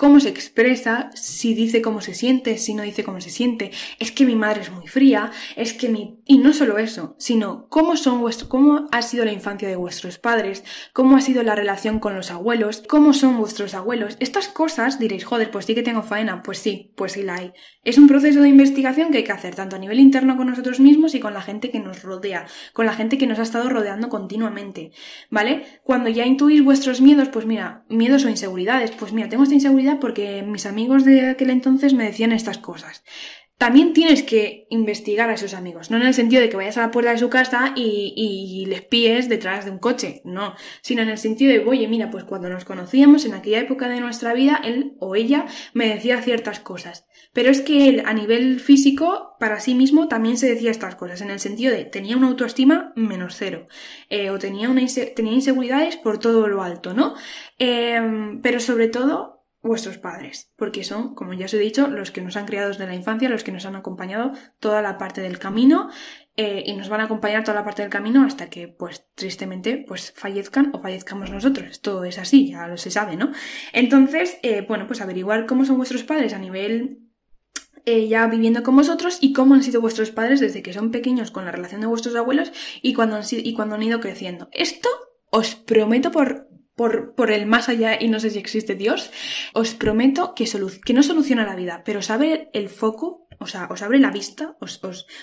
[0.00, 4.10] Cómo se expresa, si dice cómo se siente, si no dice cómo se siente, es
[4.10, 6.22] que mi madre es muy fría, es que mi...
[6.24, 10.16] Y no solo eso, sino cómo son vuestros, cómo ha sido la infancia de vuestros
[10.16, 14.16] padres, cómo ha sido la relación con los abuelos, cómo son vuestros abuelos.
[14.20, 17.52] Estas cosas diréis, joder, pues sí que tengo faena, pues sí, pues sí la hay.
[17.84, 20.80] Es un proceso de investigación que hay que hacer tanto a nivel interno con nosotros
[20.80, 23.68] mismos y con la gente que nos rodea, con la gente que nos ha estado
[23.68, 24.92] rodeando continuamente,
[25.28, 25.80] ¿vale?
[25.82, 29.89] Cuando ya intuís vuestros miedos, pues mira, miedos o inseguridades, pues mira, tengo esta inseguridad
[29.98, 33.02] porque mis amigos de aquel entonces me decían estas cosas.
[33.60, 36.80] También tienes que investigar a esos amigos, no en el sentido de que vayas a
[36.80, 41.10] la puerta de su casa y, les píes detrás de un coche, no, sino en
[41.10, 44.62] el sentido de, oye, mira, pues cuando nos conocíamos en aquella época de nuestra vida,
[44.64, 47.04] él o ella me decía ciertas cosas.
[47.34, 51.20] Pero es que él, a nivel físico, para sí mismo también se decía estas cosas,
[51.20, 53.66] en el sentido de tenía una autoestima menos cero,
[54.08, 57.14] eh, o tenía, una tenía inseguridades por todo lo alto, ¿no?
[57.58, 62.22] Em, pero sobre todo, vuestros padres, porque son, como ya os he dicho, los que
[62.22, 65.38] nos han criado desde la infancia, los que nos han acompañado toda la parte del
[65.38, 65.90] camino
[66.36, 69.84] eh, y nos van a acompañar toda la parte del camino hasta que, pues, tristemente,
[69.86, 71.80] pues fallezcan o fallezcamos nosotros.
[71.82, 73.32] Todo es así, ya lo se sabe, ¿no?
[73.72, 77.10] Entonces, eh, bueno, pues averiguar cómo son vuestros padres a nivel
[77.86, 81.30] eh, ya viviendo con vosotros y cómo han sido vuestros padres desde que son pequeños
[81.30, 84.48] con la relación de vuestros abuelos y cuando han, y cuando han ido creciendo.
[84.52, 84.88] Esto
[85.30, 89.10] os prometo por por, el más allá y no sé si existe Dios,
[89.52, 90.48] os prometo que,
[90.84, 94.10] que no soluciona la vida, pero os abre el foco, o sea, os abre la
[94.10, 94.80] vista, os,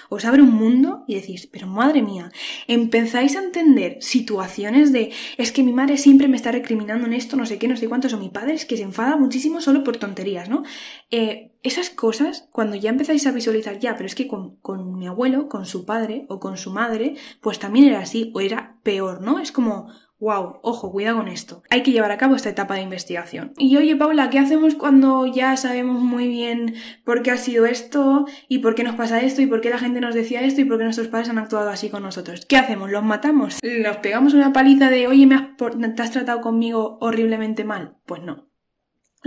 [0.10, 2.31] os, abre un mundo y decís, pero madre mía,
[2.67, 7.38] empezáis a entender situaciones de, es que mi madre siempre me está recriminando en esto,
[7.38, 9.83] no sé qué, no sé cuántos, o mi padre es que se enfada muchísimo solo
[9.83, 10.63] por tonterías, ¿no?
[11.12, 15.07] Eh, esas cosas, cuando ya empezáis a visualizar, ya, pero es que con, con, mi
[15.07, 19.21] abuelo, con su padre o con su madre, pues también era así, o era peor,
[19.21, 19.39] ¿no?
[19.39, 21.62] Es como, Wow, ojo, cuidado con esto.
[21.69, 23.53] Hay que llevar a cabo esta etapa de investigación.
[23.58, 28.25] Y oye, Paula, ¿qué hacemos cuando ya sabemos muy bien por qué ha sido esto
[28.47, 30.65] y por qué nos pasa esto y por qué la gente nos decía esto y
[30.65, 32.45] por qué nuestros padres han actuado así con nosotros?
[32.47, 32.89] ¿Qué hacemos?
[32.89, 33.60] ¿Los matamos?
[33.62, 37.97] ¿Nos pegamos una paliza de, oye, me has, te has tratado conmigo horriblemente mal?
[38.06, 38.46] Pues no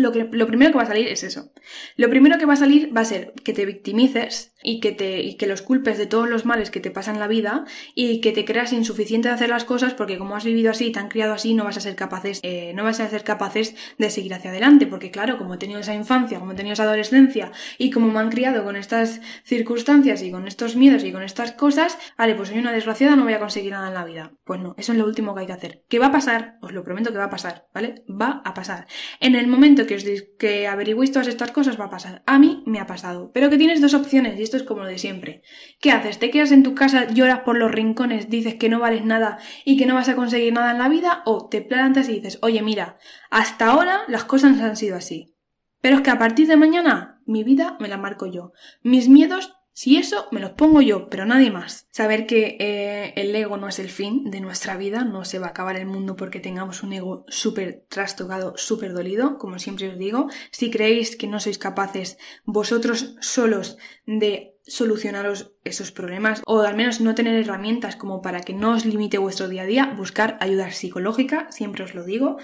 [0.00, 1.52] lo, que, lo primero que va a salir es eso.
[1.96, 5.20] Lo primero que va a salir va a ser que te victimices y que, te,
[5.22, 8.20] y que los culpes de todos los males que te pasan en la vida y
[8.20, 11.08] que te creas insuficiente de hacer las cosas porque como has vivido así, te han
[11.08, 14.34] criado así, no vas a ser capaces, eh, no vas a ser capaces de seguir
[14.34, 14.86] hacia adelante.
[14.86, 18.18] Porque claro, como he tenido esa infancia, como he tenido esa adolescencia y como me
[18.18, 22.48] han criado con estas circunstancias y con estos miedos y con estas cosas, vale, pues
[22.48, 24.32] soy una desgraciada, no voy a conseguir nada en la vida.
[24.44, 25.84] Pues no, eso es lo último que hay que hacer.
[25.88, 26.56] ¿Qué va a pasar?
[26.60, 28.04] Os lo prometo que va a pasar, ¿vale?
[28.08, 28.86] Va a pasar.
[29.20, 30.05] En el momento que os
[30.38, 32.22] que averigüéis todas estas cosas va a pasar.
[32.26, 33.31] A mí me ha pasado.
[33.33, 35.42] Pero que tienes dos opciones y esto es como lo de siempre.
[35.81, 36.18] ¿Qué haces?
[36.18, 39.76] ¿Te quedas en tu casa, lloras por los rincones, dices que no vales nada y
[39.76, 41.22] que no vas a conseguir nada en la vida?
[41.24, 42.98] ¿O te plantas y dices, oye mira,
[43.31, 45.35] hasta ahora las cosas han sido así.
[45.81, 48.53] Pero es que a partir de mañana mi vida me la marco yo.
[48.83, 51.86] Mis miedos si eso me los pongo yo, pero nadie más.
[51.90, 55.46] Saber que eh, el ego no es el fin de nuestra vida, no se va
[55.46, 59.96] a acabar el mundo porque tengamos un ego súper trastocado, súper dolido, como siempre os
[59.96, 60.28] digo.
[60.50, 67.00] Si creéis que no sois capaces vosotros solos de solucionaros esos problemas o al menos
[67.00, 70.70] no tener herramientas como para que no os limite vuestro día a día, buscar ayuda
[70.72, 72.36] psicológica, siempre os lo digo.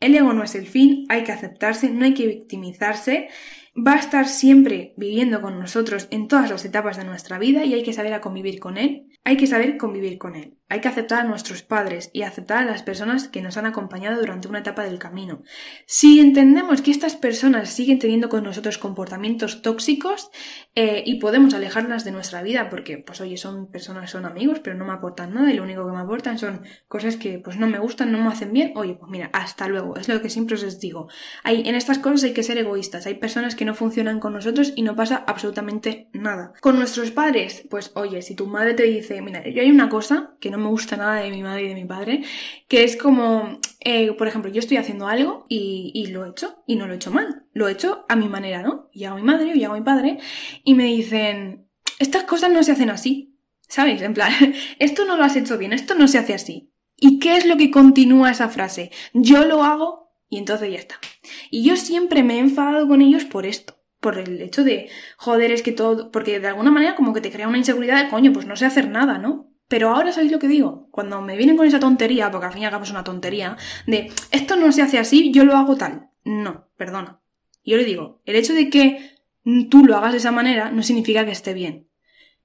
[0.00, 3.28] El ego no es el fin, hay que aceptarse, no hay que victimizarse
[3.76, 7.74] va a estar siempre viviendo con nosotros en todas las etapas de nuestra vida y
[7.74, 9.08] hay que saber a convivir con él.
[9.24, 10.59] Hay que saber convivir con él.
[10.70, 14.20] Hay que aceptar a nuestros padres y aceptar a las personas que nos han acompañado
[14.20, 15.42] durante una etapa del camino.
[15.84, 20.30] Si entendemos que estas personas siguen teniendo con nosotros comportamientos tóxicos
[20.76, 24.76] eh, y podemos alejarlas de nuestra vida porque, pues oye, son personas, son amigos, pero
[24.76, 27.66] no me aportan nada y lo único que me aportan son cosas que pues no
[27.66, 30.54] me gustan, no me hacen bien, oye, pues mira, hasta luego, es lo que siempre
[30.54, 31.08] os digo.
[31.42, 34.72] Hay, en estas cosas hay que ser egoístas, hay personas que no funcionan con nosotros
[34.76, 36.52] y no pasa absolutamente nada.
[36.60, 40.36] Con nuestros padres, pues oye, si tu madre te dice, mira, yo hay una cosa
[40.38, 42.22] que no me gusta nada de mi madre y de mi padre,
[42.68, 46.76] que es como, eh, por ejemplo, yo estoy haciendo algo y, lo he hecho y
[46.76, 48.88] no lo he hecho mal, lo he hecho a mi manera, ¿no?
[48.92, 50.18] Y hago a mi madre y hago a mi padre
[50.64, 51.68] y me dicen,
[51.98, 54.02] estas cosas no se hacen así, ¿sabéis?
[54.02, 54.32] En plan,
[54.78, 56.72] esto no lo has hecho bien, esto no se hace así.
[56.96, 58.90] ¿Y qué es lo que continúa esa frase?
[59.14, 61.00] Yo lo hago y entonces ya está.
[61.50, 65.52] Y yo siempre me he enfadado con ellos por esto por el hecho de, joder,
[65.52, 68.32] es que todo, porque de alguna manera como que te crea una inseguridad de, coño,
[68.32, 69.49] pues no sé hacer nada, ¿no?
[69.70, 72.62] Pero ahora sabéis lo que digo, cuando me vienen con esa tontería, porque al fin
[72.62, 73.56] y al cabo es una tontería,
[73.86, 76.10] de esto no se hace así, yo lo hago tal.
[76.24, 77.20] No, perdona.
[77.64, 79.14] Yo le digo, el hecho de que
[79.70, 81.88] tú lo hagas de esa manera no significa que esté bien.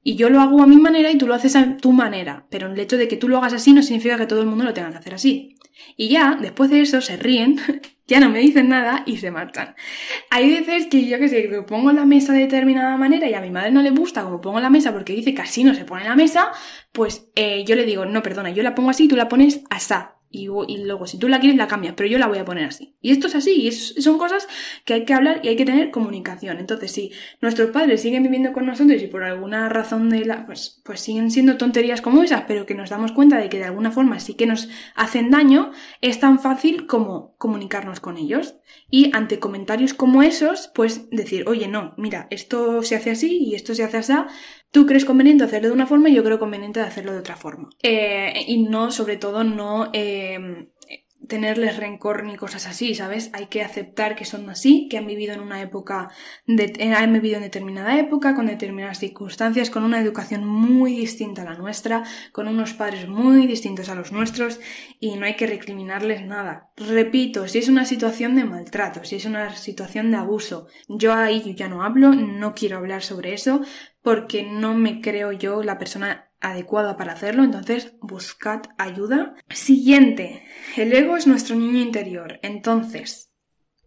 [0.03, 2.45] Y yo lo hago a mi manera y tú lo haces a tu manera.
[2.51, 4.63] Pero el hecho de que tú lo hagas así no significa que todo el mundo
[4.63, 5.55] lo tenga que hacer así.
[5.97, 7.59] Y ya, después de eso, se ríen,
[8.07, 9.75] ya no me dicen nada y se marchan.
[10.29, 13.41] Hay veces que yo que sé, que pongo la mesa de determinada manera y a
[13.41, 15.85] mi madre no le gusta como pongo la mesa porque dice que así no se
[15.85, 16.51] pone la mesa,
[16.91, 20.14] pues eh, yo le digo, no, perdona, yo la pongo así, tú la pones asá
[20.35, 22.95] y, luego si tú la quieres la cambias, pero yo la voy a poner así.
[23.01, 24.47] Y esto es así, y son cosas
[24.83, 26.59] que hay que hablar y hay que tener comunicación.
[26.59, 30.81] Entonces, si nuestros padres siguen viviendo con nosotros y por alguna razón de la, pues,
[30.83, 33.91] pues siguen siendo tonterías como esas, pero que nos damos cuenta de que de alguna
[33.91, 35.71] forma sí que nos hacen daño,
[36.01, 38.55] es tan fácil como comunicarnos con ellos.
[38.89, 43.55] Y ante comentarios como esos, pues decir, oye, no, mira, esto se hace así y
[43.55, 44.13] esto se hace así,
[44.75, 47.69] Tú crees conveniente hacerlo de una forma y yo creo conveniente hacerlo de otra forma.
[47.81, 50.67] Eh, y no, sobre todo, no eh,
[51.27, 53.29] tenerles rencor ni cosas así, ¿sabes?
[53.33, 56.09] Hay que aceptar que son así, que han vivido en una época,
[56.47, 61.41] de, eh, han vivido en determinada época, con determinadas circunstancias, con una educación muy distinta
[61.41, 64.59] a la nuestra, con unos padres muy distintos a los nuestros
[64.99, 66.71] y no hay que recriminarles nada.
[66.77, 71.53] Repito, si es una situación de maltrato, si es una situación de abuso, yo ahí
[71.55, 73.61] ya no hablo, no quiero hablar sobre eso,
[74.01, 79.35] porque no me creo yo la persona adecuada para hacerlo, entonces buscad ayuda.
[79.49, 80.43] Siguiente,
[80.75, 83.31] el ego es nuestro niño interior, entonces,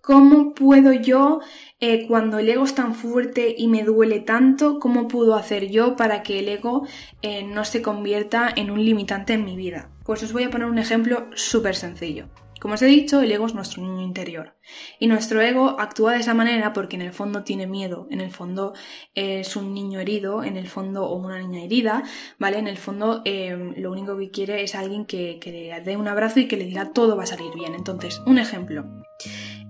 [0.00, 1.40] ¿cómo puedo yo,
[1.80, 5.96] eh, cuando el ego es tan fuerte y me duele tanto, cómo puedo hacer yo
[5.96, 6.86] para que el ego
[7.22, 9.90] eh, no se convierta en un limitante en mi vida?
[10.04, 12.28] Pues os voy a poner un ejemplo súper sencillo.
[12.60, 14.54] Como os he dicho, el ego es nuestro niño interior.
[14.98, 18.30] Y nuestro ego actúa de esa manera porque en el fondo tiene miedo, en el
[18.30, 18.74] fondo
[19.14, 22.02] es un niño herido, en el fondo, o una niña herida,
[22.38, 22.58] ¿vale?
[22.58, 26.40] En el fondo em, lo único que quiere es alguien que, le dé un abrazo
[26.40, 27.74] y que le diga todo va a salir bien.
[27.74, 28.84] Entonces, un ejemplo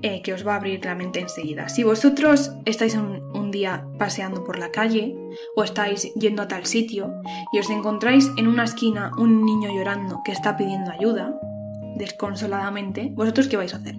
[0.03, 1.69] eh, que os va a abrir la mente enseguida.
[1.69, 5.15] Si vosotros estáis un día paseando por la calle
[5.57, 7.13] o estáis yendo a tal sitio
[7.53, 11.39] y os encontráis en una esquina un niño llorando que está pidiendo ayuda,
[11.99, 13.97] desconsoladamente, ¿vosotros qué vais a hacer?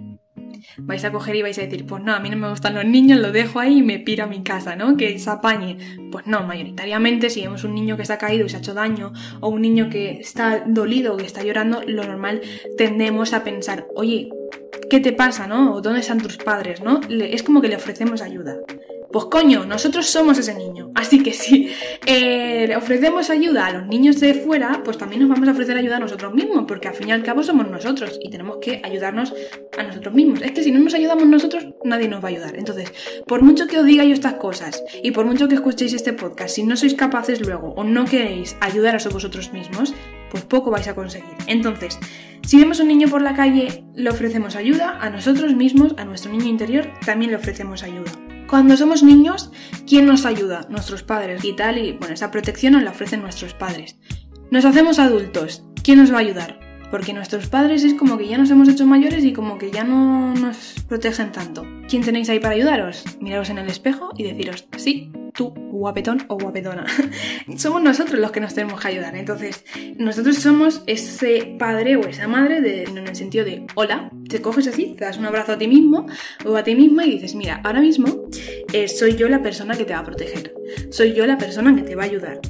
[0.78, 2.84] Vais a coger y vais a decir, pues no, a mí no me gustan los
[2.84, 4.96] niños, lo dejo ahí y me piro a mi casa, ¿no?
[4.96, 5.78] Que se apañe.
[6.10, 8.74] Pues no, mayoritariamente si vemos un niño que se ha caído y se ha hecho
[8.74, 12.42] daño, o un niño que está dolido o que está llorando, lo normal
[12.76, 14.28] tendemos a pensar, oye,
[14.90, 15.74] ¿qué te pasa, no?
[15.74, 17.00] ¿O dónde están tus padres, no?
[17.08, 18.56] Es como que le ofrecemos ayuda.
[19.12, 20.92] Pues coño, nosotros somos ese niño.
[20.94, 21.68] Así que si
[22.06, 25.96] eh, ofrecemos ayuda a los niños de fuera, pues también nos vamos a ofrecer ayuda
[25.96, 29.34] a nosotros mismos, porque al fin y al cabo somos nosotros y tenemos que ayudarnos
[29.76, 30.42] a nosotros mismos.
[30.42, 32.56] Es que si no nos ayudamos nosotros, nadie nos va a ayudar.
[32.56, 32.92] Entonces,
[33.26, 36.54] por mucho que os diga yo estas cosas y por mucho que escuchéis este podcast,
[36.54, 39.92] si no sois capaces luego o no queréis ayudaros a vosotros mismos,
[40.30, 41.34] pues poco vais a conseguir.
[41.48, 41.98] Entonces,
[42.46, 46.30] si vemos un niño por la calle, le ofrecemos ayuda, a nosotros mismos, a nuestro
[46.30, 48.29] niño interior, también le ofrecemos ayuda.
[48.50, 49.52] Cuando somos niños,
[49.86, 50.66] ¿quién nos ayuda?
[50.68, 53.96] Nuestros padres y tal, y bueno, esa protección nos la ofrecen nuestros padres.
[54.50, 56.58] Nos hacemos adultos, ¿quién nos va a ayudar?
[56.90, 59.84] Porque nuestros padres es como que ya nos hemos hecho mayores y como que ya
[59.84, 61.64] no nos protegen tanto.
[61.88, 63.04] ¿Quién tenéis ahí para ayudaros?
[63.20, 66.84] Miraros en el espejo y deciros, sí, tú, guapetón o guapetona.
[67.56, 69.16] somos nosotros los que nos tenemos que ayudar.
[69.16, 69.64] Entonces,
[69.96, 74.66] nosotros somos ese padre o esa madre de, en el sentido de, hola, te coges
[74.66, 76.06] así, te das un abrazo a ti mismo
[76.44, 78.22] o a ti misma y dices, mira, ahora mismo
[78.72, 80.54] eh, soy yo la persona que te va a proteger.
[80.90, 82.40] Soy yo la persona que te va a ayudar.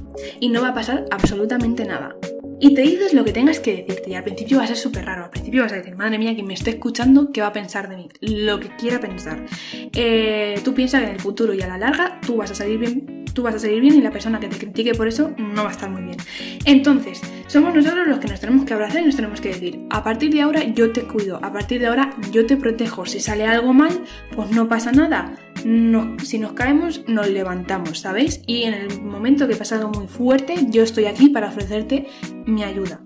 [0.41, 2.15] Y no va a pasar absolutamente nada
[2.61, 4.11] y te dices lo que tengas que decirte.
[4.11, 5.25] Y al principio va a ser súper raro.
[5.25, 7.89] Al principio vas a decir, madre mía, quien me esté escuchando, ¿qué va a pensar
[7.89, 8.09] de mí?
[8.21, 9.45] Lo que quiera pensar.
[9.73, 12.79] Eh, tú piensas que en el futuro y a la larga tú vas a salir
[12.79, 15.65] bien, tú vas a salir bien y la persona que te critique por eso no
[15.65, 16.17] va a estar muy bien.
[16.65, 20.03] Entonces, somos nosotros los que nos tenemos que abrazar y nos tenemos que decir, a
[20.03, 23.07] partir de ahora yo te cuido, a partir de ahora yo te protejo.
[23.07, 24.03] Si sale algo mal,
[24.35, 25.35] pues no pasa nada.
[25.65, 28.43] No, si nos caemos, nos levantamos, ¿sabéis?
[28.47, 32.07] Y en el momento que pasa algo muy fuerte, yo estoy aquí para ofrecerte
[32.47, 33.01] mi ayuda.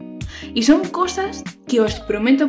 [0.54, 2.48] Y son cosas que os prometo,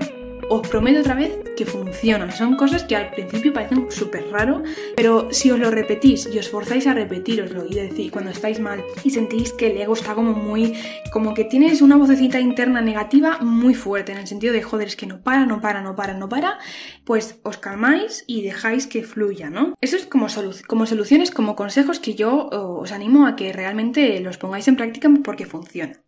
[0.50, 2.32] os prometo otra vez que funcionan.
[2.32, 4.64] Son cosas que al principio parecen súper raro,
[4.96, 8.84] pero si os lo repetís y os forzáis a repetiroslo y decir cuando estáis mal
[9.04, 10.74] y sentís que el ego está como muy,
[11.12, 14.96] como que tienes una vocecita interna negativa muy fuerte en el sentido de joder, es
[14.96, 16.60] que no para, no para, no para, no para,
[17.04, 19.76] pues os calmáis y dejáis que fluya, ¿no?
[19.82, 20.28] Eso es como,
[20.68, 25.10] como soluciones, como consejos que yo os animo a que realmente los pongáis en práctica
[25.24, 26.05] porque funciona.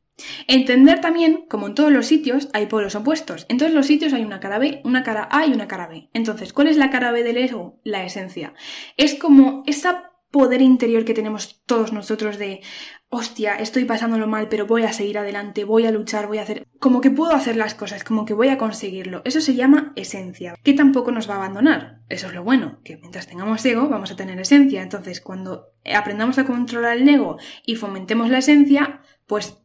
[0.48, 3.46] Entender también, como en todos los sitios, hay polos opuestos.
[3.50, 6.10] En todos los sitios hay una cara B, una cara A y una cara B.
[6.14, 7.80] Entonces, ¿cuál es la cara B del ego?
[7.84, 8.54] La esencia.
[8.98, 9.90] Es como ese
[10.32, 12.62] poder interior que tenemos todos nosotros de,
[13.10, 16.68] hostia, estoy pasándolo mal, pero voy a seguir adelante, voy a luchar, voy a hacer...
[16.80, 19.22] Como que puedo hacer las cosas, como que voy a conseguirlo.
[19.24, 22.02] Eso se llama esencia, que tampoco nos va a abandonar.
[22.10, 24.82] Eso es lo bueno, que mientras tengamos ego vamos a tener esencia.
[24.82, 29.58] Entonces, cuando aprendamos a controlar el ego y fomentemos la esencia, pues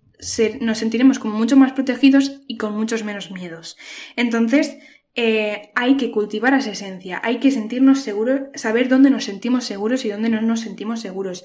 [0.60, 3.76] nos sentiremos como mucho más protegidos y con muchos menos miedos.
[4.16, 4.78] Entonces,
[5.14, 10.04] eh, hay que cultivar esa esencia, hay que sentirnos seguros, saber dónde nos sentimos seguros
[10.04, 11.44] y dónde no nos sentimos seguros.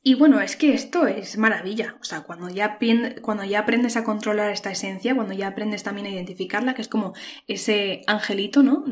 [0.00, 1.96] Y bueno, es que esto es maravilla.
[2.00, 2.78] O sea, cuando ya,
[3.20, 6.88] cuando ya aprendes a controlar esta esencia, cuando ya aprendes también a identificarla, que es
[6.88, 7.14] como
[7.48, 8.84] ese angelito, ¿no?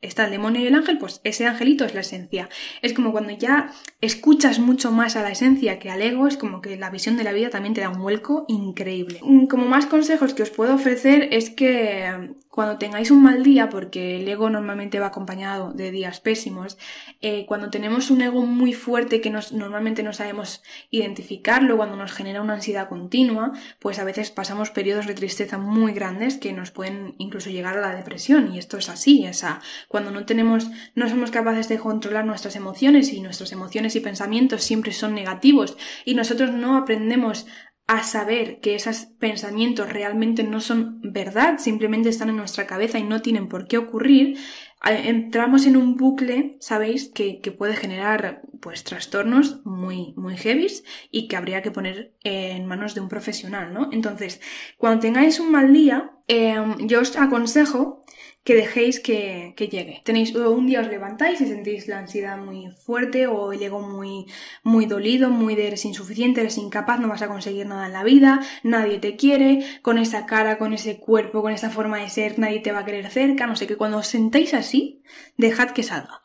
[0.00, 2.48] Está el demonio y el ángel, pues ese angelito es la esencia.
[2.80, 6.62] Es como cuando ya escuchas mucho más a la esencia que al ego, es como
[6.62, 9.20] que la visión de la vida también te da un vuelco increíble.
[9.50, 14.18] Como más consejos que os puedo ofrecer es que cuando tengáis un mal día, porque
[14.18, 16.78] el ego normalmente va acompañado de días pésimos,
[17.20, 22.12] eh, cuando tenemos un ego muy fuerte que nos, normalmente no sabemos identificarlo, cuando nos
[22.12, 23.50] genera una ansiedad continua,
[23.80, 27.80] pues a veces pasamos periodos de tristeza muy grandes que nos pueden incluso llegar a
[27.80, 28.54] la depresión.
[28.54, 33.12] Y esto es así, esa, cuando no tenemos, no somos capaces de controlar nuestras emociones
[33.12, 37.46] y nuestras emociones y pensamientos siempre son negativos y nosotros no aprendemos
[37.86, 43.02] a saber que esos pensamientos realmente no son verdad, simplemente están en nuestra cabeza y
[43.02, 44.38] no tienen por qué ocurrir,
[44.82, 51.36] entramos en un bucle, sabéis, que, puede generar pues trastornos muy, muy heavies y que
[51.36, 53.90] habría que poner en manos de un profesional, ¿no?
[53.92, 54.40] Entonces,
[54.78, 58.02] cuando tengáis un mal día, em, yo os aconsejo
[58.44, 60.02] que dejéis que, llegue.
[60.04, 64.26] Tenéis un día os levantáis y sentís la ansiedad muy fuerte o el ego muy,
[64.62, 68.04] muy dolido, muy de eres insuficiente, eres incapaz, no vas a conseguir nada en la
[68.04, 72.38] vida, nadie te quiere, con esa cara, con ese cuerpo, con esa forma de ser,
[72.38, 75.02] nadie te va a querer cerca, no sé, que cuando os sentáis así,
[75.38, 76.20] dejad que salga.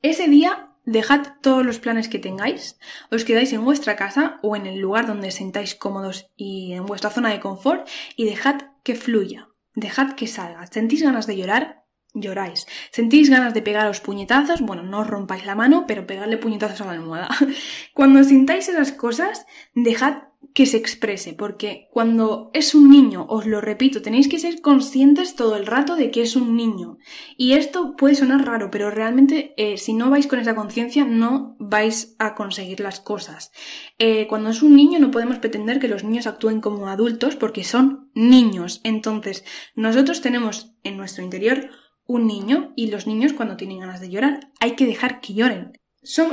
[0.00, 2.78] Ese día Dejad todos los planes que tengáis,
[3.10, 7.08] os quedáis en vuestra casa o en el lugar donde sentáis cómodos y en vuestra
[7.08, 9.48] zona de confort y dejad que fluya.
[9.74, 10.66] Dejad que salga.
[10.66, 11.83] ¿Sentís ganas de llorar?
[12.14, 12.66] Lloráis.
[12.92, 14.60] ¿Sentís ganas de pegaros puñetazos?
[14.60, 17.28] Bueno, no os rompáis la mano, pero pegadle puñetazos a la almohada.
[17.92, 23.60] Cuando sintáis esas cosas, dejad que se exprese, porque cuando es un niño, os lo
[23.60, 26.98] repito, tenéis que ser conscientes todo el rato de que es un niño.
[27.36, 31.56] Y esto puede sonar raro, pero realmente eh, si no vais con esa conciencia no
[31.58, 33.50] vais a conseguir las cosas.
[33.98, 37.64] Eh, cuando es un niño no podemos pretender que los niños actúen como adultos porque
[37.64, 38.80] son niños.
[38.84, 39.44] Entonces,
[39.74, 41.70] nosotros tenemos en nuestro interior
[42.06, 45.72] un niño y los niños cuando tienen ganas de llorar hay que dejar que lloren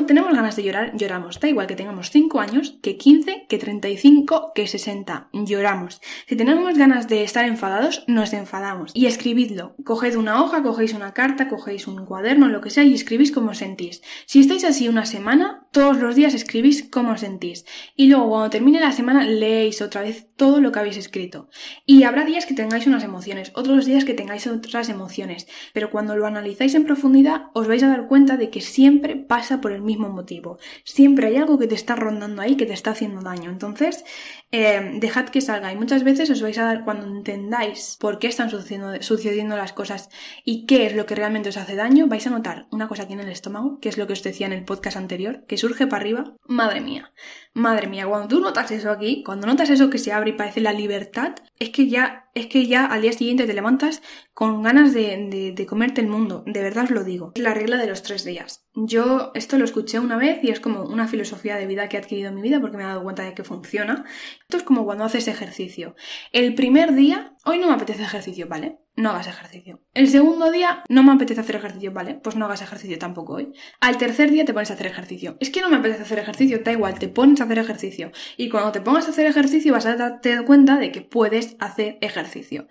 [0.05, 1.39] tenemos ganas de llorar, lloramos.
[1.39, 5.29] Da igual que tengamos 5 años, que 15, que 35, que 60.
[5.33, 6.01] Lloramos.
[6.27, 8.91] Si tenemos ganas de estar enfadados, nos enfadamos.
[8.93, 9.75] Y escribidlo.
[9.85, 13.53] Coged una hoja, cogéis una carta, cogéis un cuaderno, lo que sea, y escribís cómo
[13.53, 14.01] sentís.
[14.25, 17.65] Si estáis así una semana, todos los días escribís cómo sentís.
[17.95, 21.49] Y luego, cuando termine la semana, leéis otra vez todo lo que habéis escrito.
[21.85, 25.47] Y habrá días que tengáis unas emociones, otros días que tengáis otras emociones.
[25.73, 29.61] Pero cuando lo analizáis en profundidad, os vais a dar cuenta de que siempre pasa
[29.61, 30.59] por el mismo motivo.
[30.83, 33.49] Siempre hay algo que te está rondando ahí, que te está haciendo daño.
[33.49, 34.03] Entonces,
[34.51, 35.71] eh, dejad que salga.
[35.71, 39.73] Y muchas veces os vais a dar, cuando entendáis por qué están sucediendo, sucediendo las
[39.73, 40.09] cosas
[40.43, 43.13] y qué es lo que realmente os hace daño, vais a notar una cosa aquí
[43.13, 45.87] en el estómago, que es lo que os decía en el podcast anterior, que surge
[45.87, 47.13] para arriba, madre mía.
[47.53, 50.61] Madre mía, cuando tú notas eso aquí, cuando notas eso que se abre y parece
[50.61, 54.01] la libertad, es que ya, es que ya al día siguiente te levantas
[54.33, 56.43] con ganas de, de, comerte el mundo.
[56.47, 57.31] De verdad os lo digo.
[57.35, 58.65] Es la regla de los tres días.
[58.73, 61.99] Yo esto lo escuché una vez y es como una filosofía de vida que he
[61.99, 64.05] adquirido en mi vida porque me he dado cuenta de que funciona.
[64.41, 65.95] Esto es como cuando haces ejercicio.
[66.31, 68.79] El primer día, hoy no me apetece ejercicio, ¿vale?
[68.95, 69.81] no hagas ejercicio.
[69.93, 72.15] El segundo día no me apetece hacer ejercicio, ¿vale?
[72.15, 73.53] Pues no hagas ejercicio tampoco hoy.
[73.79, 75.37] Al tercer día te pones a hacer ejercicio.
[75.39, 78.11] Es que no me apetece hacer ejercicio, da igual, te pones a hacer ejercicio.
[78.37, 81.97] Y cuando te pongas a hacer ejercicio vas a darte cuenta de que puedes hacer
[82.01, 82.67] ejercicio.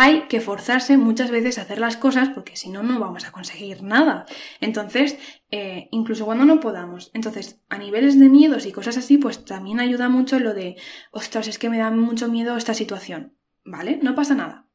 [0.00, 3.32] Hay que forzarse muchas veces a hacer las cosas porque si no, no vamos a
[3.32, 4.26] conseguir nada.
[4.60, 5.18] Entonces,
[5.50, 7.10] eh, incluso cuando no podamos.
[7.14, 10.76] Entonces, a niveles de miedos y cosas así, pues también ayuda mucho lo de,
[11.10, 13.34] ostras, es que me da mucho miedo esta situación.
[13.64, 13.98] ¿Vale?
[14.00, 14.68] No pasa nada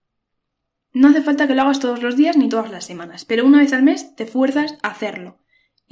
[0.93, 3.57] no hace falta que lo hagas todos los días ni todas las semanas, pero una
[3.57, 5.39] vez al mes te fuerzas a hacerlo.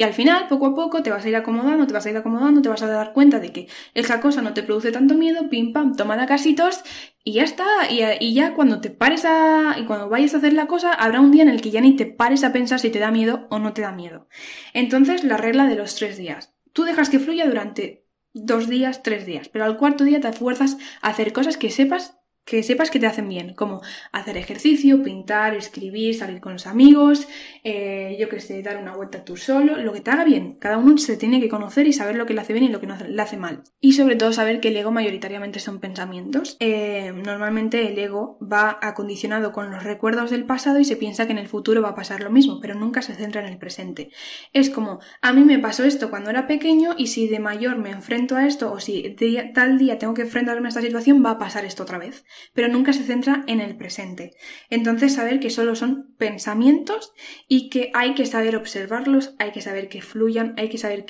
[0.01, 2.17] Y al final, poco a poco, te vas a ir acomodando, te vas a ir
[2.17, 5.47] acomodando, te vas a dar cuenta de que esa cosa no te produce tanto miedo,
[5.47, 6.81] pim pam, toma la casitos
[7.23, 7.67] y ya está.
[7.87, 9.75] Y, ya cuando te pares a.
[9.77, 11.95] y cuando vayas a hacer la cosa, habrá un día en el que ya ni
[11.95, 14.27] te pares a pensar si te da miedo o no te da miedo.
[14.73, 16.51] Entonces, la regla de los tres días.
[16.73, 20.79] Tú dejas que fluya durante dos días, tres días, pero al cuarto día te fuerzas
[21.03, 23.81] a hacer cosas que sepas que sepas que te hacen bien, como
[24.11, 27.27] hacer ejercicio, pintar, escribir, salir con los amigos,
[27.63, 30.57] eh, yo que sé, dar una vuelta tú solo, lo que te haga bien.
[30.59, 32.79] Cada uno se tiene que conocer y saber lo que le hace bien y lo
[32.79, 33.63] que no le hace mal.
[33.79, 36.57] Y sobre todo saber que el ego mayoritariamente son pensamientos.
[36.59, 41.31] Eh, normalmente el ego va acondicionado con los recuerdos del pasado y se piensa que
[41.31, 44.09] en el futuro va a pasar lo mismo, pero nunca se centra en el presente.
[44.51, 47.91] Es como, a mí me pasó esto cuando era pequeño y si de mayor me
[47.91, 49.15] enfrento a esto o si
[49.53, 52.67] tal día tengo que enfrentarme a esta situación, va a pasar esto otra vez pero
[52.67, 54.31] nunca se centra en el presente.
[54.69, 57.13] Entonces saber que solo son pensamientos
[57.47, 61.05] y que hay que saber observarlos, hay que saber que fluyan, hay que saber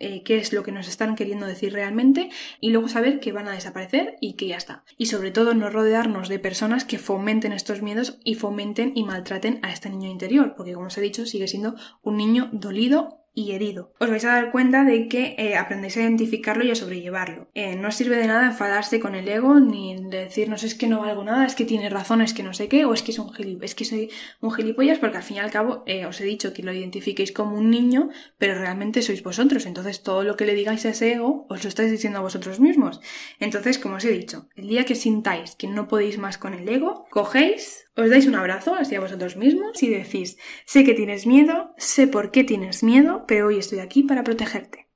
[0.00, 3.48] eh, qué es lo que nos están queriendo decir realmente y luego saber que van
[3.48, 4.84] a desaparecer y que ya está.
[4.98, 9.60] Y sobre todo no rodearnos de personas que fomenten estos miedos y fomenten y maltraten
[9.62, 13.52] a este niño interior, porque como os he dicho sigue siendo un niño dolido y
[13.52, 13.92] herido.
[13.98, 17.48] Os vais a dar cuenta de que eh, aprendéis a identificarlo y a sobrellevarlo.
[17.54, 21.24] Eh, no sirve de nada enfadarse con el ego ni decirnos es que no valgo
[21.24, 23.32] nada, es que tiene razón, es que no sé qué, o es que, es, un
[23.62, 24.10] es que soy
[24.40, 27.32] un gilipollas, porque al fin y al cabo eh, os he dicho que lo identifiquéis
[27.32, 29.66] como un niño, pero realmente sois vosotros.
[29.66, 32.60] Entonces todo lo que le digáis a ese ego os lo estáis diciendo a vosotros
[32.60, 33.00] mismos.
[33.40, 36.68] Entonces, como os he dicho, el día que sintáis que no podéis más con el
[36.68, 40.36] ego, cogéis os dais un abrazo hacia vosotros mismos y decís,
[40.66, 44.88] sé que tienes miedo, sé por qué tienes miedo, pero hoy estoy aquí para protegerte.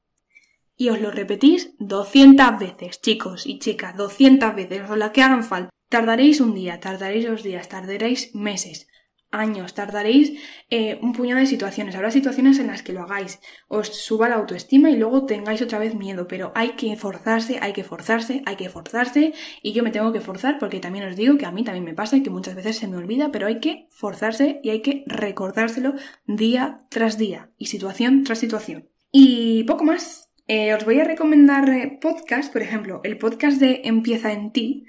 [0.76, 5.44] Y os lo repetís 200 veces, chicos y chicas, 200 veces, o la que hagan
[5.44, 5.70] falta.
[5.88, 8.87] Tardaréis un día, tardaréis dos días, tardaréis meses,
[9.30, 11.94] años, tardaréis eh, un puñado de situaciones.
[11.94, 15.78] Habrá situaciones en las que lo hagáis, os suba la autoestima y luego tengáis otra
[15.78, 19.90] vez miedo, pero hay que forzarse, hay que forzarse, hay que forzarse y yo me
[19.90, 22.30] tengo que forzar porque también os digo que a mí también me pasa y que
[22.30, 25.94] muchas veces se me olvida, pero hay que forzarse y hay que recordárselo
[26.26, 28.88] día tras día y situación tras situación.
[29.12, 30.26] Y poco más.
[30.50, 34.86] Eh, os voy a recomendar eh, podcast, por ejemplo, el podcast de Empieza en ti,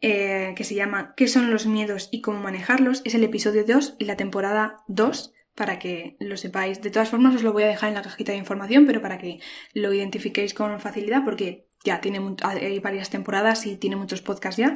[0.00, 3.02] eh, que se llama ¿Qué son los miedos y cómo manejarlos?
[3.04, 6.80] Es el episodio 2 y la temporada 2 para que lo sepáis.
[6.80, 9.18] De todas formas os lo voy a dejar en la cajita de información, pero para
[9.18, 9.40] que
[9.74, 14.74] lo identifiquéis con facilidad porque ya tiene hay varias temporadas y tiene muchos podcasts ya.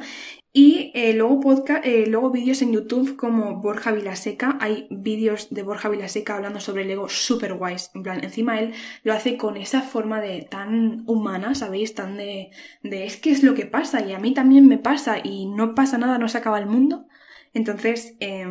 [0.51, 4.57] Y eh, luego, podcast, eh, luego vídeos en YouTube como Borja Vilaseca.
[4.61, 7.91] Hay vídeos de Borja Vilaseca hablando sobre el ego super guays.
[7.93, 11.93] En plan, encima él lo hace con esa forma de tan humana, ¿sabéis?
[11.93, 12.51] Tan de,
[12.83, 15.75] de es que es lo que pasa y a mí también me pasa y no
[15.75, 17.07] pasa nada, no se acaba el mundo.
[17.53, 18.47] Entonces, eh,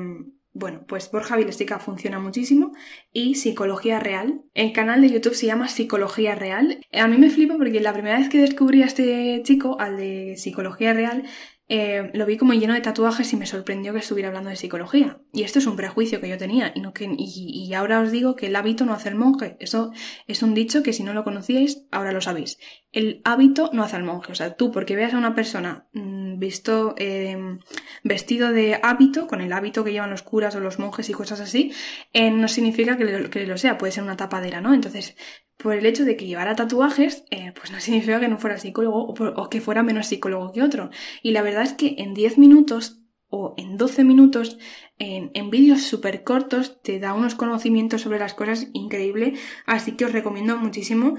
[0.55, 2.73] bueno, pues Borja Vilesica funciona muchísimo
[3.13, 4.43] y Psicología Real.
[4.55, 6.81] El canal de YouTube se llama Psicología Real.
[6.93, 10.37] A mí me flipa porque la primera vez que descubrí a este chico, al de
[10.37, 11.25] Psicología Real,
[11.67, 15.21] eh, lo vi como lleno de tatuajes y me sorprendió que estuviera hablando de psicología.
[15.33, 16.75] Y esto es un prejuicio que yo tenía.
[16.77, 19.57] Y, ahora os digo que el hábito no hace el monje.
[19.61, 19.91] Eso
[20.27, 22.59] es un dicho que si no lo conocíais, ahora lo sabéis.
[22.93, 24.33] El hábito no hace al monje.
[24.33, 27.61] O sea, tú porque veas a una persona mm, visto, em,
[28.03, 31.41] vestido de hábito, con el hábito que llevan los curas o los monjes y cosas
[31.41, 31.73] así,
[32.13, 33.79] eh, no significa que lo, que lo sea.
[33.79, 34.75] Puede ser una tapadera, ¿no?
[34.75, 35.17] Entonces,
[35.57, 39.15] por el hecho de que llevara tatuajes, eh, pues no significa que no fuera psicólogo
[39.15, 40.91] o, que fuera menos psicólogo que otro.
[41.23, 44.59] Y la verdad es que en 10 minutos o en 12 minutos,
[44.99, 49.35] en, vídeos súper cortos, te da unos conocimientos sobre las cosas increíble.
[49.67, 51.17] Así que os recomiendo muchísimo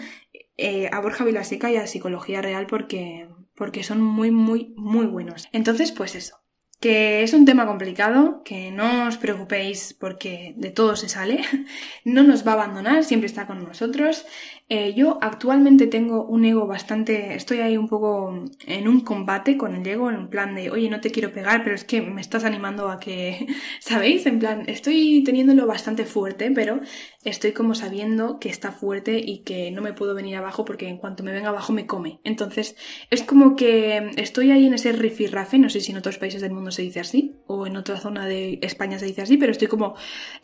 [0.57, 5.49] eh, a Borja Vilaseca y a Psicología Real porque, porque son muy, muy, muy buenos.
[5.51, 6.44] Entonces, pues eso.
[6.79, 11.41] Que es un tema complicado, que no os preocupéis porque de todo se sale,
[12.05, 14.25] no nos va a abandonar, siempre está con nosotros.
[14.67, 19.75] Eh, yo actualmente tengo un ego bastante, estoy ahí un poco en un combate con
[19.75, 22.45] el ego, en plan de, oye, no te quiero pegar, pero es que me estás
[22.45, 23.45] animando a que,
[23.79, 24.25] ¿sabéis?
[24.25, 26.79] En plan, estoy teniéndolo bastante fuerte, pero
[27.23, 30.97] estoy como sabiendo que está fuerte y que no me puedo venir abajo porque en
[30.97, 32.19] cuanto me venga abajo me come.
[32.23, 32.75] Entonces,
[33.11, 36.53] es como que estoy ahí en ese rifirrafe, no sé si en otros países del
[36.53, 39.67] mundo se dice así, o en otra zona de España se dice así, pero estoy
[39.67, 39.93] como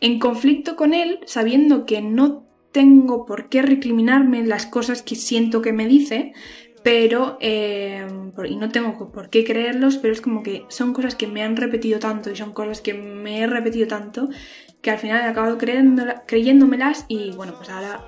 [0.00, 5.62] en conflicto con él, sabiendo que no tengo por qué recriminarme las cosas que siento
[5.62, 6.32] que me dice,
[6.82, 8.06] pero eh,
[8.48, 11.56] y no tengo por qué creerlos, pero es como que son cosas que me han
[11.56, 14.28] repetido tanto y son cosas que me he repetido tanto
[14.80, 15.58] que al final he acabado
[16.26, 18.04] creyéndomelas y bueno, pues ahora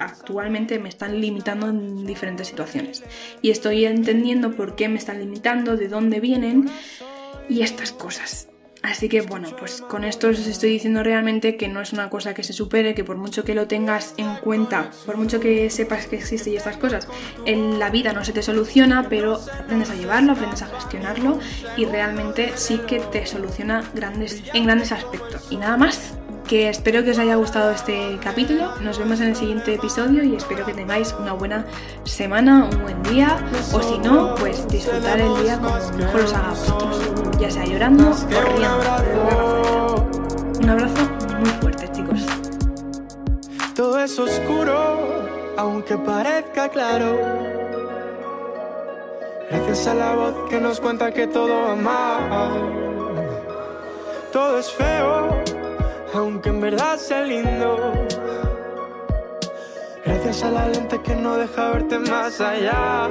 [0.00, 3.04] actualmente me están limitando en diferentes situaciones.
[3.42, 6.68] Y estoy entendiendo por qué me están limitando, de dónde vienen
[7.48, 8.48] y estas cosas.
[8.86, 12.34] Así que bueno, pues con esto os estoy diciendo realmente que no es una cosa
[12.34, 16.06] que se supere, que por mucho que lo tengas en cuenta, por mucho que sepas
[16.06, 17.08] que existe y estas cosas,
[17.44, 21.40] en la vida no se te soluciona, pero aprendes a llevarlo, aprendes a gestionarlo
[21.76, 23.82] y realmente sí que te soluciona
[24.54, 25.48] en grandes aspectos.
[25.50, 26.15] Y nada más,
[26.46, 28.76] que espero que os haya gustado este capítulo.
[28.80, 31.66] Nos vemos en el siguiente episodio y espero que tengáis una buena
[32.04, 33.38] semana, un buen día
[33.72, 37.00] o si no, pues disfrutar el día como mejor os haga a vosotros,
[37.40, 40.08] ya sea llorando o riendo.
[40.60, 42.24] Un abrazo muy fuerte, chicos.
[43.74, 45.26] Todo es oscuro,
[45.56, 47.18] aunque parezca claro.
[49.50, 52.50] Gracias a la voz que nos cuenta que todo va mal.
[54.32, 55.45] Todo es feo
[56.16, 57.92] aunque en verdad sea lindo.
[60.04, 63.08] Gracias a la lente que no deja verte más allá.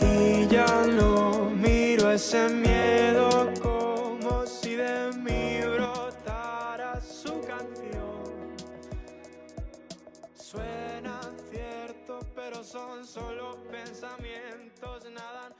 [0.00, 8.22] Y ya no miro ese miedo como si de mí brotara su canción.
[10.34, 11.20] Suena
[11.50, 15.52] cierto, pero son solo pensamientos, nada.